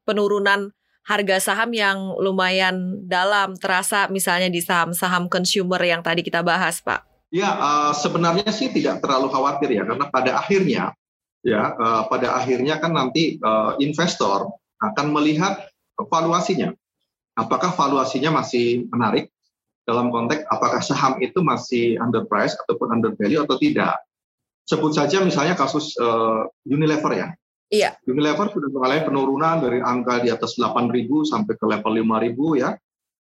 penurunan 0.03 0.75
harga 1.07 1.39
saham 1.39 1.71
yang 1.71 1.97
lumayan 2.19 2.99
dalam 3.07 3.55
terasa 3.57 4.11
misalnya 4.11 4.51
di 4.51 4.59
saham-saham 4.59 5.31
consumer 5.31 5.79
yang 5.81 6.03
tadi 6.03 6.21
kita 6.21 6.43
bahas 6.43 6.83
Pak. 6.83 7.31
Ya 7.31 7.47
uh, 7.55 7.93
sebenarnya 7.95 8.51
sih 8.51 8.69
tidak 8.75 8.99
terlalu 8.99 9.31
khawatir 9.31 9.71
ya 9.71 9.87
karena 9.87 10.11
pada 10.11 10.31
akhirnya 10.43 10.83
ya 11.41 11.73
uh, 11.73 12.03
pada 12.11 12.37
akhirnya 12.37 12.77
kan 12.83 12.91
nanti 12.91 13.39
uh, 13.39 13.79
investor 13.79 14.51
akan 14.81 15.07
melihat 15.13 15.69
valuasinya. 15.95 16.73
Apakah 17.37 17.71
valuasinya 17.77 18.41
masih 18.41 18.89
menarik 18.91 19.31
dalam 19.85 20.13
konteks 20.13 20.45
apakah 20.49 20.81
saham 20.83 21.17
itu 21.21 21.41
masih 21.41 21.97
underpriced 21.97 22.57
ataupun 22.65 22.93
under 22.93 23.13
value 23.17 23.41
atau 23.41 23.57
tidak. 23.57 23.97
Sebut 24.69 24.93
saja 24.93 25.25
misalnya 25.25 25.57
kasus 25.57 25.97
uh, 25.97 26.45
Unilever 26.69 27.11
ya. 27.17 27.27
Iya. 27.71 27.89
Unilever 28.05 28.51
sudah 28.51 28.69
mengalami 28.69 29.03
penurunan 29.07 29.55
dari 29.63 29.79
angka 29.81 30.21
di 30.21 30.29
atas 30.29 30.59
8.000 30.59 30.91
sampai 31.23 31.53
ke 31.55 31.65
level 31.65 31.93
5.000 31.97 32.61
ya. 32.61 32.69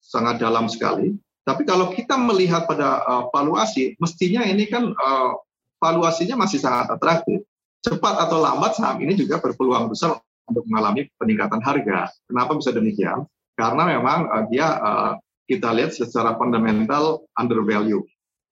Sangat 0.05 0.37
dalam 0.39 0.69
sekali. 0.69 1.17
Tapi 1.45 1.65
kalau 1.69 1.93
kita 1.93 2.17
melihat 2.17 2.65
pada 2.65 3.05
uh, 3.05 3.25
valuasi, 3.29 3.97
mestinya 4.01 4.45
ini 4.45 4.65
kan 4.69 4.93
uh, 4.93 5.33
valuasinya 5.81 6.45
masih 6.45 6.61
sangat 6.61 6.93
atraktif. 6.93 7.45
Cepat 7.85 8.17
atau 8.17 8.41
lambat 8.41 8.81
saham 8.81 9.05
ini 9.05 9.13
juga 9.13 9.37
berpeluang 9.45 9.93
besar 9.93 10.17
untuk 10.49 10.65
mengalami 10.69 11.09
peningkatan 11.17 11.61
harga. 11.65 12.13
Kenapa 12.29 12.57
bisa 12.59 12.71
demikian? 12.75 13.25
Karena 13.55 13.83
memang 13.87 14.19
uh, 14.29 14.45
dia 14.51 14.67
uh, 14.79 15.13
kita 15.45 15.73
lihat 15.77 15.93
secara 15.93 16.35
fundamental 16.41 17.29
under 17.37 17.61
value. 17.63 18.03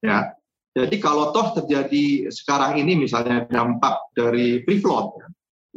Ya. 0.05 0.37
Jadi 0.73 0.97
kalau 1.05 1.37
toh 1.37 1.53
terjadi 1.53 2.33
sekarang 2.33 2.81
ini 2.81 2.97
misalnya 2.97 3.45
dampak 3.45 4.09
dari 4.17 4.65
free 4.65 4.81
float, 4.81 5.21
ya, 5.21 5.27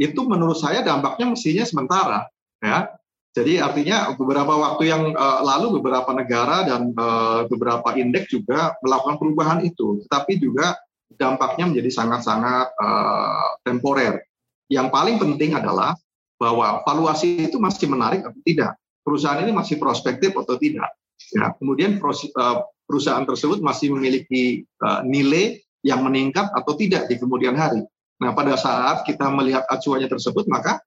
itu 0.08 0.24
menurut 0.24 0.56
saya 0.56 0.88
dampaknya 0.88 1.36
mestinya 1.36 1.68
sementara. 1.68 2.20
Ya. 2.64 2.96
Jadi 3.36 3.60
artinya 3.60 4.16
beberapa 4.16 4.56
waktu 4.56 4.88
yang 4.88 5.12
uh, 5.12 5.44
lalu 5.44 5.84
beberapa 5.84 6.16
negara 6.16 6.64
dan 6.64 6.96
uh, 6.96 7.44
beberapa 7.52 7.92
indeks 8.00 8.32
juga 8.32 8.72
melakukan 8.80 9.20
perubahan 9.20 9.60
itu, 9.68 10.00
tetapi 10.08 10.40
juga 10.40 10.80
dampaknya 11.20 11.68
menjadi 11.68 11.92
sangat-sangat 11.92 12.68
uh, 12.80 13.60
temporer. 13.68 14.24
Yang 14.72 14.88
paling 14.88 15.20
penting 15.20 15.52
adalah 15.52 16.00
bahwa 16.46 16.86
valuasi 16.86 17.50
itu 17.50 17.58
masih 17.58 17.90
menarik 17.90 18.22
atau 18.22 18.38
tidak, 18.46 18.78
perusahaan 19.02 19.42
ini 19.42 19.50
masih 19.50 19.82
prospektif 19.82 20.30
atau 20.38 20.62
tidak. 20.62 20.94
Ya, 21.34 21.50
kemudian 21.58 21.98
eh, 21.98 22.58
perusahaan 22.86 23.26
tersebut 23.26 23.66
masih 23.66 23.90
memiliki 23.98 24.62
eh, 24.62 25.02
nilai 25.10 25.58
yang 25.82 26.06
meningkat 26.06 26.54
atau 26.54 26.78
tidak 26.78 27.10
di 27.10 27.18
kemudian 27.18 27.58
hari. 27.58 27.82
Nah, 28.22 28.38
pada 28.38 28.54
saat 28.62 29.02
kita 29.10 29.26
melihat 29.34 29.66
acuannya 29.66 30.06
tersebut, 30.06 30.46
maka 30.46 30.78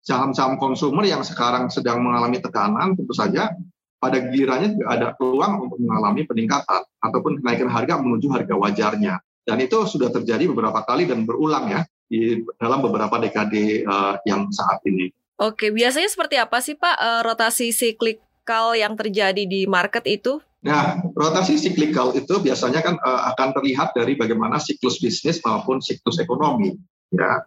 saham-saham 0.00 0.56
konsumer 0.56 1.04
yang 1.04 1.20
sekarang 1.20 1.68
sedang 1.68 2.00
mengalami 2.00 2.40
tekanan, 2.40 2.96
tentu 2.96 3.12
saja 3.12 3.52
pada 4.00 4.20
gilirannya 4.20 4.76
juga 4.76 4.86
ada 4.88 5.08
peluang 5.16 5.68
untuk 5.68 5.80
mengalami 5.80 6.28
peningkatan 6.28 6.82
ataupun 7.00 7.40
kenaikan 7.40 7.68
harga 7.68 8.00
menuju 8.00 8.28
harga 8.32 8.54
wajarnya. 8.56 9.14
Dan 9.44 9.60
itu 9.60 9.84
sudah 9.84 10.08
terjadi 10.08 10.48
beberapa 10.48 10.80
kali 10.84 11.04
dan 11.08 11.28
berulang 11.28 11.68
ya 11.68 11.80
di 12.14 12.46
dalam 12.62 12.78
beberapa 12.78 13.18
dekade 13.18 13.82
uh, 13.82 14.14
yang 14.22 14.46
saat 14.54 14.78
ini. 14.86 15.10
Oke, 15.42 15.74
biasanya 15.74 16.06
seperti 16.06 16.38
apa 16.38 16.62
sih 16.62 16.78
Pak 16.78 16.94
uh, 16.94 17.20
rotasi 17.26 17.74
siklikal 17.74 18.78
yang 18.78 18.94
terjadi 18.94 19.42
di 19.42 19.66
market 19.66 20.06
itu? 20.06 20.38
Nah, 20.62 21.02
rotasi 21.12 21.58
siklikal 21.58 22.14
itu 22.14 22.38
biasanya 22.38 22.80
kan 22.86 22.94
uh, 23.02 23.34
akan 23.34 23.58
terlihat 23.58 23.98
dari 23.98 24.14
bagaimana 24.14 24.62
siklus 24.62 25.02
bisnis 25.02 25.42
maupun 25.42 25.82
siklus 25.82 26.22
ekonomi. 26.22 26.78
Ya, 27.10 27.42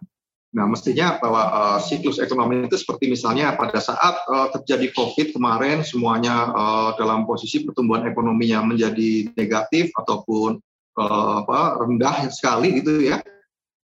Nah, 0.48 0.64
mestinya 0.64 1.20
bahwa 1.20 1.42
uh, 1.52 1.78
siklus 1.78 2.16
ekonomi 2.16 2.64
itu 2.64 2.80
seperti 2.80 3.12
misalnya 3.12 3.52
pada 3.52 3.84
saat 3.84 4.16
uh, 4.32 4.48
terjadi 4.56 4.96
COVID 4.96 5.36
kemarin 5.36 5.84
semuanya 5.84 6.48
uh, 6.56 6.90
dalam 6.96 7.28
posisi 7.28 7.68
pertumbuhan 7.68 8.08
ekonominya 8.08 8.64
menjadi 8.64 9.28
negatif 9.36 9.92
ataupun 9.92 10.56
uh, 10.96 11.44
apa, 11.44 11.84
rendah 11.84 12.32
sekali 12.32 12.80
gitu 12.80 13.04
ya 13.04 13.20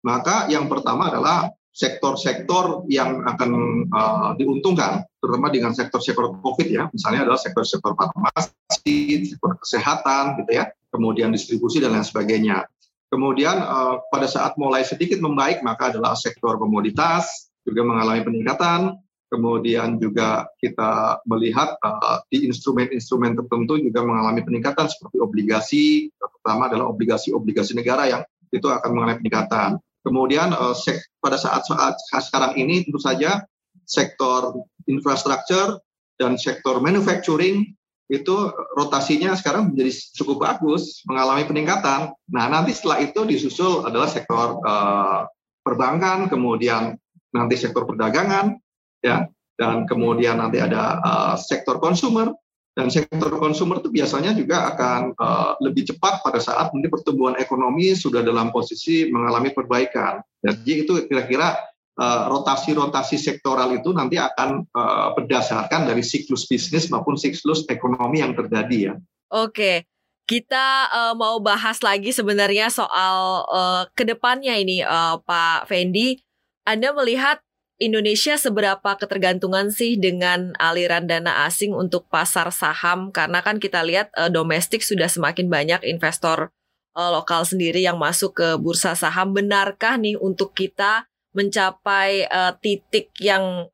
maka 0.01 0.49
yang 0.49 0.67
pertama 0.67 1.13
adalah 1.13 1.53
sektor-sektor 1.71 2.85
yang 2.91 3.23
akan 3.25 3.51
uh, 3.95 4.31
diuntungkan, 4.35 5.07
terutama 5.23 5.55
dengan 5.55 5.71
sektor-sektor 5.71 6.35
COVID 6.43 6.67
ya, 6.67 6.91
misalnya 6.91 7.31
adalah 7.31 7.39
sektor-sektor 7.39 7.95
farmasi, 7.95 9.23
sektor 9.31 9.55
kesehatan, 9.63 10.43
gitu 10.43 10.61
ya, 10.61 10.69
kemudian 10.91 11.31
distribusi 11.31 11.79
dan 11.79 11.95
lain 11.95 12.05
sebagainya. 12.05 12.67
Kemudian 13.11 13.63
uh, 13.63 14.03
pada 14.11 14.27
saat 14.27 14.59
mulai 14.59 14.83
sedikit 14.83 15.23
membaik, 15.23 15.63
maka 15.63 15.95
adalah 15.95 16.19
sektor 16.19 16.59
komoditas 16.59 17.51
juga 17.63 17.83
mengalami 17.87 18.23
peningkatan. 18.23 18.99
Kemudian 19.31 20.03
juga 20.03 20.51
kita 20.59 21.23
melihat 21.23 21.79
uh, 21.87 22.19
di 22.35 22.51
instrumen-instrumen 22.51 23.39
tertentu 23.39 23.79
juga 23.79 24.03
mengalami 24.03 24.43
peningkatan 24.43 24.91
seperti 24.91 25.23
obligasi, 25.23 26.11
terutama 26.19 26.67
adalah 26.67 26.91
obligasi-obligasi 26.91 27.79
negara 27.79 28.11
yang 28.11 28.23
itu 28.51 28.67
akan 28.67 28.91
mengalami 28.91 29.23
peningkatan. 29.23 29.79
Kemudian 30.01 30.57
uh, 30.57 30.73
pada 31.21 31.37
saat, 31.37 31.67
saat 31.67 32.25
sekarang 32.25 32.57
ini 32.57 32.89
tentu 32.89 33.01
saja 33.01 33.45
sektor 33.85 34.65
infrastruktur 34.89 35.83
dan 36.17 36.41
sektor 36.41 36.81
manufacturing 36.81 37.75
itu 38.11 38.37
rotasinya 38.75 39.39
sekarang 39.39 39.71
menjadi 39.71 39.95
cukup 40.19 40.43
bagus, 40.43 41.07
mengalami 41.07 41.47
peningkatan. 41.47 42.11
Nah, 42.35 42.45
nanti 42.51 42.75
setelah 42.75 42.99
itu 43.07 43.23
disusul 43.23 43.87
adalah 43.87 44.11
sektor 44.11 44.59
uh, 44.67 45.31
perbankan, 45.63 46.27
kemudian 46.27 46.99
nanti 47.31 47.55
sektor 47.55 47.87
perdagangan, 47.87 48.59
ya, 48.99 49.31
dan 49.55 49.87
kemudian 49.87 50.43
nanti 50.43 50.59
ada 50.59 50.99
uh, 50.99 51.35
sektor 51.39 51.79
konsumer, 51.79 52.35
dan 52.79 52.87
sektor 52.87 53.35
konsumer 53.43 53.83
itu 53.83 53.91
biasanya 53.91 54.31
juga 54.31 54.71
akan 54.75 55.19
uh, 55.19 55.59
lebih 55.59 55.91
cepat 55.91 56.23
pada 56.23 56.39
saat 56.39 56.71
nanti 56.71 56.87
pertumbuhan 56.87 57.35
ekonomi 57.43 57.93
sudah 57.99 58.23
dalam 58.23 58.55
posisi 58.55 59.11
mengalami 59.11 59.51
perbaikan. 59.51 60.23
Jadi 60.39 60.87
itu 60.87 60.93
kira-kira 61.11 61.59
uh, 61.99 62.31
rotasi-rotasi 62.31 63.19
sektoral 63.19 63.75
itu 63.75 63.91
nanti 63.91 64.23
akan 64.23 64.71
uh, 64.71 65.09
berdasarkan 65.19 65.91
dari 65.91 66.07
siklus 66.07 66.47
bisnis 66.47 66.87
maupun 66.95 67.19
siklus 67.19 67.67
ekonomi 67.67 68.23
yang 68.23 68.39
terjadi 68.39 68.79
ya. 68.79 68.95
Oke. 69.35 69.91
Kita 70.31 70.87
uh, 70.95 71.15
mau 71.19 71.43
bahas 71.43 71.83
lagi 71.83 72.15
sebenarnya 72.15 72.71
soal 72.71 73.51
uh, 73.51 73.83
ke 73.99 74.07
depannya 74.07 74.55
ini 74.55 74.79
uh, 74.87 75.19
Pak 75.19 75.67
Fendi. 75.67 76.23
Anda 76.63 76.95
melihat 76.95 77.43
Indonesia 77.81 78.37
seberapa 78.37 78.93
ketergantungan 79.01 79.73
sih 79.73 79.97
dengan 79.97 80.53
aliran 80.61 81.09
dana 81.09 81.49
asing 81.49 81.73
untuk 81.73 82.05
pasar 82.13 82.53
saham? 82.53 83.09
Karena 83.09 83.41
kan 83.41 83.57
kita 83.57 83.81
lihat 83.81 84.13
uh, 84.21 84.29
domestik 84.29 84.85
sudah 84.85 85.09
semakin 85.09 85.49
banyak 85.49 85.81
investor 85.89 86.53
uh, 86.93 87.11
lokal 87.11 87.49
sendiri 87.49 87.81
yang 87.81 87.97
masuk 87.97 88.37
ke 88.37 88.49
bursa 88.61 88.93
saham. 88.93 89.33
Benarkah 89.33 89.97
nih 89.97 90.21
untuk 90.21 90.53
kita 90.53 91.09
mencapai 91.33 92.29
uh, 92.29 92.53
titik 92.61 93.17
yang 93.17 93.73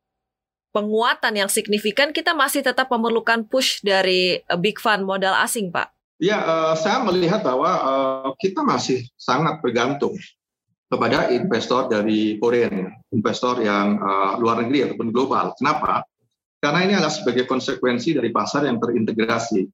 penguatan 0.71 1.33
yang 1.35 1.51
signifikan, 1.51 2.15
kita 2.15 2.31
masih 2.31 2.63
tetap 2.63 2.87
memerlukan 2.87 3.43
push 3.43 3.83
dari 3.83 4.39
uh, 4.47 4.55
big 4.55 4.79
fund 4.79 5.03
modal 5.03 5.35
asing, 5.35 5.67
Pak? 5.67 5.91
Ya, 6.23 6.39
uh, 6.47 6.73
saya 6.79 7.03
melihat 7.03 7.43
bahwa 7.43 7.71
uh, 7.75 8.29
kita 8.39 8.63
masih 8.63 9.03
sangat 9.19 9.59
bergantung 9.59 10.15
kepada 10.87 11.27
investor 11.35 11.91
dari 11.91 12.39
Korea, 12.39 12.71
investor 13.11 13.59
yang 13.59 13.99
uh, 13.99 14.39
luar 14.39 14.63
negeri 14.63 14.87
ataupun 14.91 15.11
global. 15.11 15.51
Kenapa? 15.59 16.07
Karena 16.57 16.79
ini 16.87 16.93
adalah 16.97 17.13
sebagai 17.13 17.43
konsekuensi 17.45 18.15
dari 18.15 18.31
pasar 18.31 18.65
yang 18.65 18.79
terintegrasi. 18.79 19.67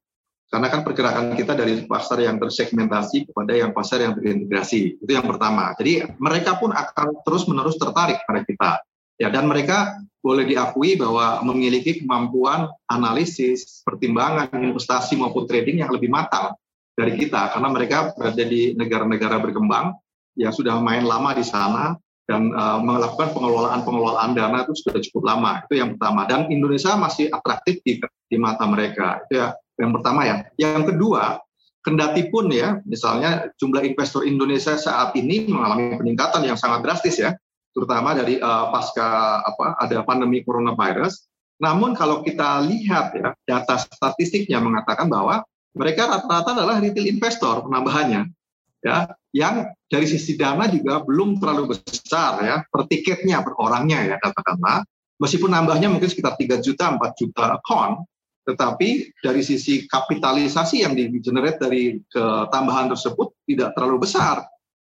Karena 0.50 0.70
kan 0.70 0.84
pergerakan 0.86 1.34
kita 1.34 1.56
dari 1.56 1.82
pasar 1.88 2.22
yang 2.22 2.38
tersegmentasi 2.38 3.32
kepada 3.32 3.52
yang 3.56 3.72
pasar 3.72 4.04
yang 4.04 4.14
terintegrasi. 4.14 5.00
Itu 5.02 5.10
yang 5.10 5.26
pertama. 5.26 5.72
Jadi 5.74 6.04
mereka 6.20 6.60
pun 6.60 6.70
akan 6.70 7.24
terus-menerus 7.24 7.80
tertarik 7.80 8.22
pada 8.28 8.40
kita. 8.44 8.70
Ya, 9.18 9.30
dan 9.30 9.46
mereka 9.46 9.98
boleh 10.20 10.46
diakui 10.46 10.98
bahwa 10.98 11.42
memiliki 11.46 12.02
kemampuan 12.02 12.66
analisis, 12.90 13.82
pertimbangan, 13.86 14.50
investasi 14.50 15.14
maupun 15.14 15.46
trading 15.46 15.82
yang 15.86 15.90
lebih 15.90 16.10
matang 16.10 16.54
dari 16.94 17.18
kita 17.18 17.50
karena 17.54 17.68
mereka 17.70 18.14
berada 18.14 18.44
di 18.46 18.74
negara-negara 18.78 19.42
berkembang 19.42 19.94
yang 20.34 20.52
sudah 20.54 20.78
main 20.82 21.06
lama 21.06 21.34
di 21.34 21.44
sana 21.46 21.94
dan 22.24 22.50
uh, 22.56 22.80
melakukan 22.80 23.36
pengelolaan-pengelolaan 23.36 24.32
dana 24.32 24.64
itu 24.64 24.72
sudah 24.80 25.00
cukup 25.10 25.22
lama. 25.28 25.60
Itu 25.68 25.76
yang 25.76 25.96
pertama. 25.96 26.24
Dan 26.24 26.48
Indonesia 26.48 26.96
masih 26.96 27.28
atraktif 27.28 27.84
di, 27.84 28.00
di 28.00 28.36
mata 28.40 28.64
mereka. 28.64 29.20
Itu 29.28 29.44
ya 29.44 29.48
yang 29.76 29.92
pertama 29.92 30.24
ya. 30.24 30.36
Yang 30.56 30.94
kedua, 30.94 31.42
kendati 31.84 32.32
pun 32.32 32.48
ya, 32.48 32.80
misalnya 32.88 33.52
jumlah 33.60 33.84
investor 33.84 34.24
Indonesia 34.24 34.78
saat 34.80 35.12
ini 35.20 35.50
mengalami 35.50 36.00
peningkatan 36.00 36.42
yang 36.48 36.56
sangat 36.56 36.80
drastis 36.80 37.20
ya, 37.20 37.36
terutama 37.76 38.16
dari 38.16 38.40
uh, 38.40 38.72
pasca 38.72 39.40
apa 39.44 39.76
ada 39.84 40.00
pandemi 40.06 40.40
coronavirus. 40.40 41.28
Namun 41.60 41.94
kalau 41.94 42.24
kita 42.24 42.64
lihat 42.66 43.14
ya, 43.14 43.30
data 43.46 43.78
statistiknya 43.78 44.58
mengatakan 44.58 45.06
bahwa 45.06 45.44
mereka 45.74 46.06
rata-rata 46.06 46.54
adalah 46.56 46.78
retail 46.80 47.06
investor 47.06 47.66
penambahannya 47.66 48.30
ya 48.84 49.08
yang 49.32 49.72
dari 49.88 50.04
sisi 50.04 50.36
dana 50.36 50.68
juga 50.68 51.00
belum 51.00 51.40
terlalu 51.40 51.72
besar 51.72 52.44
ya 52.44 52.60
per 52.68 52.84
tiketnya 52.84 53.40
per 53.40 53.56
orangnya 53.56 54.04
ya 54.04 54.16
katakanlah 54.20 54.84
meskipun 55.16 55.48
nambahnya 55.48 55.88
mungkin 55.88 56.12
sekitar 56.12 56.36
3 56.36 56.60
juta 56.60 56.92
4 56.92 57.00
juta 57.16 57.56
kon 57.64 58.04
tetapi 58.44 59.08
dari 59.24 59.40
sisi 59.40 59.88
kapitalisasi 59.88 60.84
yang 60.84 60.92
di 60.92 61.08
generate 61.24 61.56
dari 61.56 61.96
ketambahan 62.12 62.92
tersebut 62.92 63.32
tidak 63.48 63.72
terlalu 63.72 64.04
besar 64.04 64.44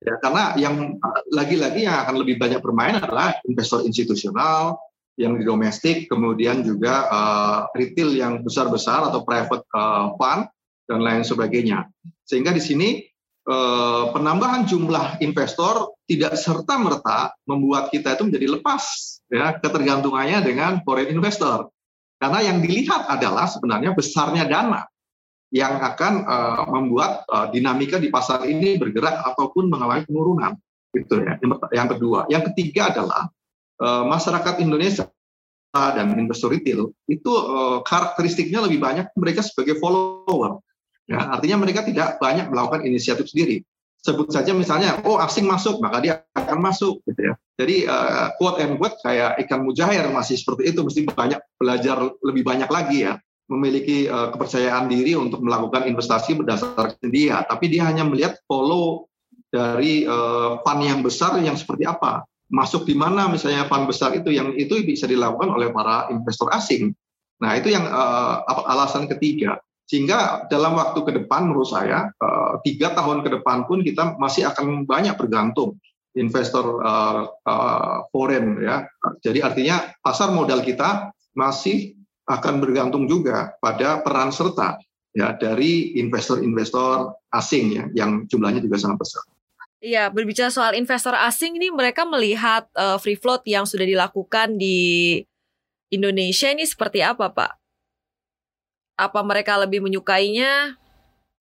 ya 0.02 0.18
karena 0.18 0.58
yang 0.58 0.98
lagi-lagi 1.30 1.86
yang 1.86 2.02
akan 2.10 2.26
lebih 2.26 2.42
banyak 2.42 2.58
bermain 2.66 2.98
adalah 2.98 3.38
investor 3.46 3.86
institusional 3.86 4.82
yang 5.16 5.38
di 5.38 5.46
domestik 5.46 6.10
kemudian 6.10 6.66
juga 6.66 7.08
uh, 7.08 7.60
retail 7.78 8.12
yang 8.18 8.44
besar-besar 8.44 9.14
atau 9.14 9.24
private 9.24 9.64
uh, 9.72 10.12
fund 10.20 10.50
dan 10.86 11.00
lain 11.02 11.24
sebagainya. 11.24 11.88
Sehingga 12.28 12.52
di 12.52 12.60
sini 12.60 13.00
penambahan 14.10 14.66
jumlah 14.66 15.22
investor 15.22 15.94
tidak 16.10 16.34
serta 16.34 16.82
merta 16.82 17.30
membuat 17.46 17.94
kita 17.94 18.18
itu 18.18 18.26
menjadi 18.26 18.58
lepas 18.58 18.84
ya 19.30 19.58
ketergantungannya 19.62 20.42
dengan 20.42 20.82
foreign 20.82 21.14
investor. 21.14 21.70
Karena 22.18 22.42
yang 22.42 22.58
dilihat 22.64 23.06
adalah 23.12 23.46
sebenarnya 23.46 23.92
besarnya 23.94 24.48
dana 24.48 24.82
yang 25.54 25.78
akan 25.78 26.14
uh, 26.26 26.64
membuat 26.74 27.24
uh, 27.30 27.48
dinamika 27.52 28.02
di 28.02 28.10
pasar 28.10 28.44
ini 28.50 28.80
bergerak 28.82 29.24
ataupun 29.36 29.70
mengalami 29.70 30.04
penurunan. 30.08 30.58
Itu 30.96 31.22
ya. 31.22 31.38
Yang 31.72 31.88
kedua, 31.98 32.26
yang 32.32 32.44
ketiga 32.52 32.92
adalah 32.92 33.30
uh, 33.84 34.04
masyarakat 34.08 34.64
Indonesia 34.64 35.08
dan 35.76 36.16
investor 36.16 36.56
retail 36.56 36.96
itu 37.04 37.28
uh, 37.28 37.84
karakteristiknya 37.84 38.64
lebih 38.64 38.80
banyak 38.80 39.12
mereka 39.20 39.44
sebagai 39.44 39.76
follower 39.76 40.64
Ya, 41.06 41.22
artinya 41.22 41.62
mereka 41.62 41.86
tidak 41.86 42.18
banyak 42.18 42.50
melakukan 42.50 42.82
inisiatif 42.82 43.30
sendiri. 43.30 43.62
Sebut 44.02 44.30
saja 44.30 44.54
misalnya, 44.54 45.02
oh 45.06 45.18
asing 45.22 45.46
masuk, 45.50 45.82
maka 45.82 45.98
dia 46.02 46.14
akan 46.34 46.62
masuk, 46.62 47.02
gitu 47.10 47.30
ya. 47.30 47.34
Jadi 47.58 47.86
uh, 47.90 48.34
quote 48.38 48.62
and 48.62 48.78
quote 48.78 48.98
kayak 49.02 49.38
ikan 49.46 49.66
mujair 49.66 50.06
masih 50.14 50.38
seperti 50.38 50.74
itu, 50.74 50.82
mesti 50.82 51.06
banyak 51.10 51.42
belajar 51.58 51.98
lebih 52.22 52.46
banyak 52.46 52.70
lagi 52.70 53.06
ya, 53.06 53.18
memiliki 53.50 54.06
uh, 54.10 54.30
kepercayaan 54.34 54.90
diri 54.90 55.18
untuk 55.18 55.42
melakukan 55.42 55.90
investasi 55.90 56.38
berdasarkan 56.38 57.02
dia. 57.10 57.42
Tapi 57.46 57.66
dia 57.70 57.90
hanya 57.90 58.06
melihat 58.06 58.38
follow 58.46 59.10
dari 59.50 60.06
uh, 60.06 60.62
fund 60.62 60.82
yang 60.86 61.02
besar 61.02 61.38
yang 61.42 61.58
seperti 61.58 61.86
apa, 61.90 62.26
masuk 62.50 62.86
di 62.86 62.94
mana 62.94 63.26
misalnya 63.26 63.66
fund 63.66 63.90
besar 63.90 64.14
itu 64.14 64.30
yang 64.30 64.54
itu 64.54 64.82
bisa 64.86 65.10
dilakukan 65.10 65.50
oleh 65.50 65.74
para 65.74 66.10
investor 66.14 66.50
asing. 66.54 66.94
Nah 67.42 67.58
itu 67.58 67.74
yang 67.74 67.90
uh, 67.90 68.42
alasan 68.70 69.10
ketiga. 69.10 69.58
Sehingga 69.86 70.50
dalam 70.50 70.74
waktu 70.76 71.00
ke 71.06 71.12
depan 71.24 71.46
menurut 71.50 71.70
saya 71.70 72.10
eh, 72.10 72.54
tiga 72.66 72.98
tahun 72.98 73.22
ke 73.22 73.42
depan 73.42 73.70
pun 73.70 73.86
kita 73.86 74.18
masih 74.18 74.50
akan 74.50 74.90
banyak 74.90 75.14
bergantung 75.18 75.78
investor 76.16 76.80
uh, 76.80 77.28
uh, 77.44 78.08
foreign 78.10 78.64
ya. 78.64 78.88
Jadi 79.20 79.44
artinya 79.44 79.92
pasar 80.00 80.32
modal 80.32 80.64
kita 80.64 81.12
masih 81.36 81.94
akan 82.26 82.64
bergantung 82.64 83.06
juga 83.06 83.54
pada 83.60 84.02
peran 84.02 84.32
serta 84.32 84.80
ya 85.12 85.36
dari 85.36 86.00
investor-investor 86.00 87.14
asing 87.36 87.66
ya 87.76 87.84
yang 87.94 88.24
jumlahnya 88.32 88.64
juga 88.64 88.80
sangat 88.80 89.04
besar. 89.04 89.24
Iya, 89.84 90.10
berbicara 90.10 90.50
soal 90.50 90.74
investor 90.74 91.14
asing 91.14 91.62
ini 91.62 91.70
mereka 91.70 92.08
melihat 92.08 92.66
uh, 92.74 92.98
free 92.98 93.20
float 93.20 93.46
yang 93.46 93.70
sudah 93.70 93.86
dilakukan 93.86 94.58
di 94.58 95.22
Indonesia 95.94 96.50
ini 96.50 96.66
seperti 96.66 97.06
apa, 97.06 97.30
Pak? 97.30 97.52
Apa 98.96 99.20
mereka 99.28 99.60
lebih 99.60 99.84
menyukainya? 99.84 100.80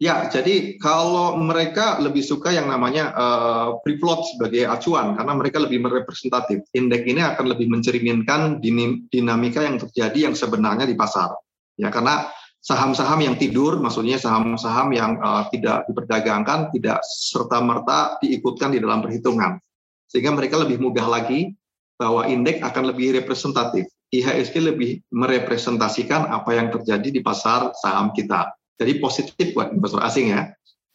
Ya, 0.02 0.26
jadi 0.26 0.74
kalau 0.82 1.38
mereka 1.38 2.02
lebih 2.02 2.26
suka 2.26 2.50
yang 2.50 2.66
namanya 2.66 3.14
uh, 3.14 3.78
free 3.86 3.94
float 3.94 4.26
sebagai 4.34 4.66
acuan 4.66 5.14
karena 5.14 5.32
mereka 5.38 5.62
lebih 5.62 5.86
merepresentatif. 5.86 6.66
Indeks 6.74 7.06
ini 7.06 7.22
akan 7.22 7.54
lebih 7.54 7.70
mencerminkan 7.70 8.58
dinamika 9.06 9.62
yang 9.62 9.78
terjadi 9.78 10.28
yang 10.28 10.34
sebenarnya 10.34 10.90
di 10.90 10.98
pasar. 10.98 11.30
Ya, 11.78 11.94
karena 11.94 12.26
saham-saham 12.58 13.22
yang 13.22 13.38
tidur, 13.38 13.78
maksudnya 13.78 14.18
saham-saham 14.18 14.90
yang 14.90 15.14
uh, 15.22 15.46
tidak 15.54 15.86
diperdagangkan, 15.86 16.74
tidak 16.74 16.98
serta 17.06 17.62
merta 17.62 18.18
diikutkan 18.18 18.74
di 18.74 18.82
dalam 18.82 18.98
perhitungan, 18.98 19.62
sehingga 20.10 20.34
mereka 20.34 20.58
lebih 20.58 20.82
mudah 20.82 21.06
lagi 21.06 21.54
bahwa 21.94 22.26
indeks 22.26 22.66
akan 22.66 22.90
lebih 22.90 23.14
representatif. 23.14 23.86
IHSG 24.20 24.54
lebih 24.62 25.02
merepresentasikan 25.10 26.30
apa 26.30 26.50
yang 26.54 26.68
terjadi 26.70 27.08
di 27.08 27.20
pasar 27.24 27.74
saham 27.78 28.14
kita. 28.14 28.54
Jadi 28.78 28.98
positif 28.98 29.54
buat 29.54 29.70
investor 29.70 30.02
asing 30.02 30.34
ya. 30.34 30.50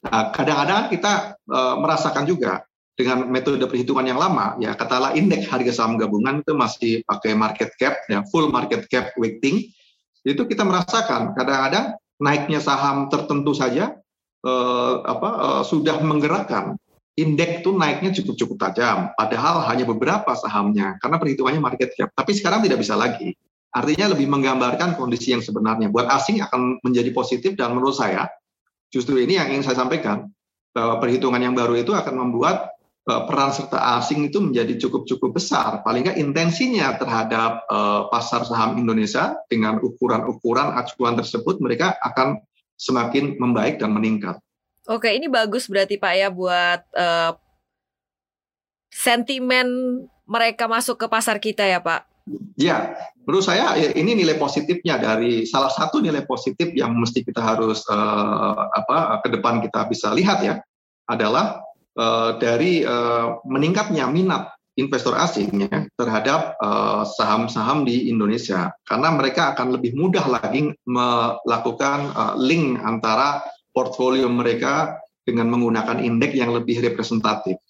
Nah, 0.07 0.31
kadang-kadang 0.31 0.87
kita 0.91 1.35
uh, 1.51 1.75
merasakan 1.79 2.23
juga 2.23 2.63
dengan 2.95 3.31
metode 3.31 3.63
perhitungan 3.63 4.03
yang 4.03 4.19
lama, 4.19 4.59
ya 4.59 4.75
katalah 4.75 5.15
indeks 5.15 5.47
harga 5.47 5.71
saham 5.71 5.95
gabungan 5.95 6.43
itu 6.43 6.51
masih 6.51 6.93
pakai 7.07 7.31
market 7.31 7.71
cap, 7.79 7.95
ya 8.11 8.27
full 8.27 8.51
market 8.51 8.91
cap 8.91 9.15
weighting, 9.15 9.71
itu 10.27 10.41
kita 10.43 10.67
merasakan 10.67 11.31
kadang-kadang 11.31 11.95
naiknya 12.19 12.59
saham 12.59 13.07
tertentu 13.07 13.55
saja 13.55 13.95
uh, 14.43 14.93
apa 15.07 15.29
uh, 15.39 15.63
sudah 15.63 16.03
menggerakkan 16.03 16.75
indeks 17.21 17.63
itu 17.63 17.71
naiknya 17.75 18.11
cukup-cukup 18.15 18.57
tajam, 18.59 19.11
padahal 19.15 19.63
hanya 19.67 19.85
beberapa 19.87 20.31
sahamnya 20.35 20.97
karena 21.03 21.17
perhitungannya 21.19 21.61
market 21.61 21.95
cap. 21.95 22.09
Tapi 22.15 22.31
sekarang 22.35 22.63
tidak 22.63 22.79
bisa 22.79 22.95
lagi. 22.95 23.35
Artinya 23.69 24.17
lebih 24.17 24.25
menggambarkan 24.25 24.97
kondisi 24.97 25.29
yang 25.35 25.45
sebenarnya. 25.45 25.93
Buat 25.93 26.09
asing 26.09 26.41
akan 26.41 26.81
menjadi 26.81 27.13
positif 27.13 27.53
dan 27.53 27.77
menurut 27.77 27.93
saya 27.93 28.25
justru 28.89 29.21
ini 29.21 29.37
yang 29.37 29.53
ingin 29.53 29.63
saya 29.65 29.77
sampaikan 29.85 30.29
bahwa 30.73 30.97
perhitungan 31.01 31.41
yang 31.41 31.53
baru 31.53 31.77
itu 31.77 31.93
akan 31.93 32.25
membuat 32.25 32.73
uh, 33.09 33.25
peran 33.29 33.53
serta 33.53 34.01
asing 34.01 34.29
itu 34.29 34.41
menjadi 34.41 34.77
cukup-cukup 34.81 35.37
besar. 35.37 35.81
Paling 35.85 36.09
nggak 36.09 36.17
intensinya 36.17 36.97
terhadap 36.97 37.65
uh, 37.69 38.09
pasar 38.09 38.45
saham 38.45 38.77
Indonesia 38.77 39.37
dengan 39.49 39.77
ukuran-ukuran 39.81 40.77
acuan 40.77 41.17
tersebut 41.17 41.61
mereka 41.61 41.97
akan 42.01 42.41
semakin 42.79 43.37
membaik 43.37 43.77
dan 43.77 43.93
meningkat. 43.93 44.41
Oke, 44.89 45.13
ini 45.13 45.29
bagus 45.29 45.69
berarti 45.69 46.01
Pak 46.01 46.13
ya 46.17 46.33
buat 46.33 46.81
uh, 46.97 47.37
sentimen 48.89 49.69
mereka 50.25 50.65
masuk 50.65 50.97
ke 50.97 51.05
pasar 51.05 51.37
kita 51.37 51.61
ya 51.61 51.77
Pak. 51.77 52.09
Ya, 52.57 52.97
menurut 53.21 53.45
saya 53.45 53.77
ya, 53.77 53.93
ini 53.93 54.17
nilai 54.17 54.41
positifnya 54.41 54.97
dari 54.97 55.45
salah 55.45 55.69
satu 55.69 56.01
nilai 56.01 56.25
positif 56.25 56.73
yang 56.73 56.97
mesti 56.97 57.21
kita 57.21 57.37
harus 57.37 57.85
uh, 57.85 58.65
apa 58.73 59.21
ke 59.21 59.29
depan 59.37 59.61
kita 59.61 59.85
bisa 59.85 60.09
lihat 60.09 60.41
ya 60.41 60.57
adalah 61.05 61.61
uh, 61.93 62.41
dari 62.41 62.81
uh, 62.81 63.41
meningkatnya 63.45 64.09
minat 64.09 64.49
investor 64.77 65.13
asing 65.17 65.69
ya, 65.69 65.85
terhadap 65.99 66.55
saham-saham 67.17 67.83
uh, 67.83 67.85
di 67.85 68.07
Indonesia 68.07 68.71
karena 68.87 69.11
mereka 69.11 69.51
akan 69.53 69.75
lebih 69.75 69.91
mudah 69.93 70.23
lagi 70.23 70.71
melakukan 70.87 71.99
uh, 72.15 72.33
link 72.39 72.79
antara 72.79 73.43
portfolio 73.73 74.27
mereka 74.29 74.99
dengan 75.23 75.49
menggunakan 75.53 76.01
indeks 76.01 76.35
yang 76.35 76.51
lebih 76.53 76.81
representatif. 76.81 77.61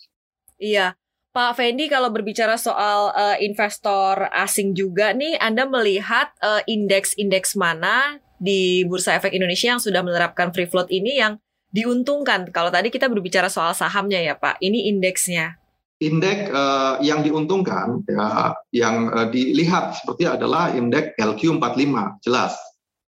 Iya. 0.60 0.96
Pak 1.30 1.62
Fendi 1.62 1.86
kalau 1.86 2.10
berbicara 2.10 2.58
soal 2.58 3.14
uh, 3.14 3.38
investor 3.38 4.28
asing 4.34 4.74
juga 4.74 5.14
nih, 5.14 5.38
Anda 5.38 5.70
melihat 5.70 6.34
uh, 6.42 6.66
indeks-indeks 6.66 7.54
mana 7.54 8.18
di 8.42 8.82
Bursa 8.90 9.14
Efek 9.14 9.38
Indonesia 9.38 9.78
yang 9.78 9.84
sudah 9.84 10.02
menerapkan 10.02 10.50
free 10.50 10.66
float 10.66 10.90
ini 10.90 11.22
yang 11.22 11.38
diuntungkan? 11.70 12.50
Kalau 12.50 12.74
tadi 12.74 12.90
kita 12.90 13.06
berbicara 13.06 13.46
soal 13.46 13.78
sahamnya 13.78 14.18
ya 14.18 14.34
Pak, 14.34 14.58
ini 14.58 14.90
indeksnya. 14.90 15.62
Indeks 16.02 16.50
uh, 16.50 16.98
yang 17.06 17.22
diuntungkan 17.22 18.02
ya, 18.10 18.56
yang 18.74 19.14
uh, 19.14 19.30
dilihat 19.30 20.02
seperti 20.02 20.26
adalah 20.26 20.74
indeks 20.74 21.14
LQ45, 21.20 22.26
jelas 22.26 22.58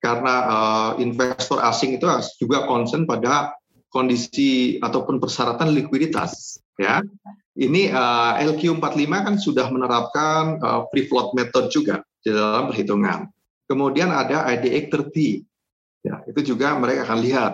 karena 0.04 0.36
uh, 0.52 0.92
investor 1.00 1.64
asing 1.64 1.96
itu 1.96 2.04
juga 2.36 2.68
concern 2.68 3.08
pada 3.08 3.56
kondisi 3.88 4.76
ataupun 4.84 5.24
persyaratan 5.24 5.72
likuiditas 5.72 6.60
ya. 6.76 7.00
Ini 7.54 7.94
uh, 7.94 8.42
eh, 8.42 8.50
LQ45 8.50 9.14
kan 9.14 9.36
sudah 9.38 9.70
menerapkan 9.70 10.58
uh, 10.60 10.90
free 10.90 11.06
float 11.06 11.38
method 11.38 11.70
juga 11.72 12.02
di 12.20 12.34
dalam 12.34 12.68
perhitungan. 12.68 13.30
Kemudian 13.70 14.10
ada 14.10 14.44
IDX 14.50 14.92
30 14.92 15.46
ya. 16.04 16.20
Itu 16.28 16.42
juga 16.44 16.76
mereka 16.76 17.08
akan 17.08 17.20
lihat. 17.24 17.54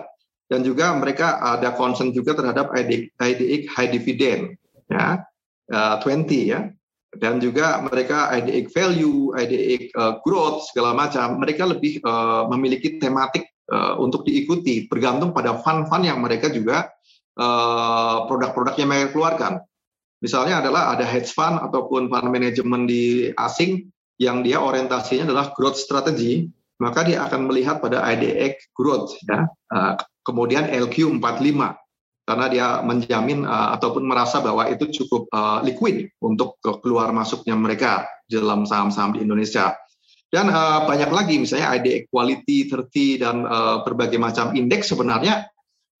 Dan 0.50 0.66
juga 0.66 0.90
mereka 0.98 1.38
ada 1.38 1.76
concern 1.78 2.10
juga 2.10 2.34
terhadap 2.34 2.74
IDX 2.74 3.70
high 3.70 3.90
dividend 3.94 4.58
ya. 4.90 5.22
Uh, 5.70 6.02
20 6.02 6.50
ya 6.50 6.66
dan 7.18 7.42
juga 7.42 7.82
mereka 7.82 8.30
IDX 8.30 8.70
value, 8.70 9.34
IDX 9.34 9.90
uh, 9.98 10.14
growth 10.22 10.70
segala 10.70 10.94
macam 10.94 11.42
mereka 11.42 11.66
lebih 11.66 11.98
uh, 12.06 12.46
memiliki 12.46 13.02
tematik 13.02 13.50
uh, 13.74 13.98
untuk 13.98 14.22
diikuti 14.22 14.86
bergantung 14.86 15.34
pada 15.34 15.58
fund-fund 15.58 16.06
yang 16.06 16.22
mereka 16.22 16.50
juga 16.50 16.90
produk-produk 18.28 18.76
yang 18.76 18.90
mereka 18.92 19.16
keluarkan. 19.16 19.52
Misalnya 20.20 20.60
adalah 20.60 20.92
ada 20.92 21.08
hedge 21.08 21.32
fund 21.32 21.56
ataupun 21.56 22.12
fund 22.12 22.28
management 22.28 22.84
di 22.84 23.32
asing 23.32 23.88
yang 24.20 24.44
dia 24.44 24.60
orientasinya 24.60 25.24
adalah 25.24 25.48
growth 25.56 25.80
strategy, 25.80 26.52
maka 26.84 27.00
dia 27.00 27.24
akan 27.24 27.48
melihat 27.48 27.80
pada 27.80 28.04
IDX 28.12 28.76
growth 28.76 29.16
ya. 29.24 29.48
Kemudian 30.20 30.68
LQ45 30.68 31.56
karena 32.30 32.46
dia 32.46 32.66
menjamin 32.86 33.42
uh, 33.42 33.74
ataupun 33.74 34.06
merasa 34.06 34.38
bahwa 34.38 34.70
itu 34.70 34.86
cukup 35.02 35.26
uh, 35.34 35.58
liquid 35.66 36.14
untuk 36.22 36.62
keluar 36.62 37.10
masuknya 37.10 37.58
mereka 37.58 38.06
dalam 38.30 38.62
saham-saham 38.62 39.18
di 39.18 39.26
Indonesia. 39.26 39.74
Dan 40.30 40.46
uh, 40.46 40.86
banyak 40.86 41.10
lagi 41.10 41.42
misalnya 41.42 41.74
ID 41.74 42.06
Equality 42.06 42.70
30 42.70 43.18
dan 43.18 43.42
uh, 43.42 43.82
berbagai 43.82 44.22
macam 44.22 44.54
indeks 44.54 44.94
sebenarnya 44.94 45.50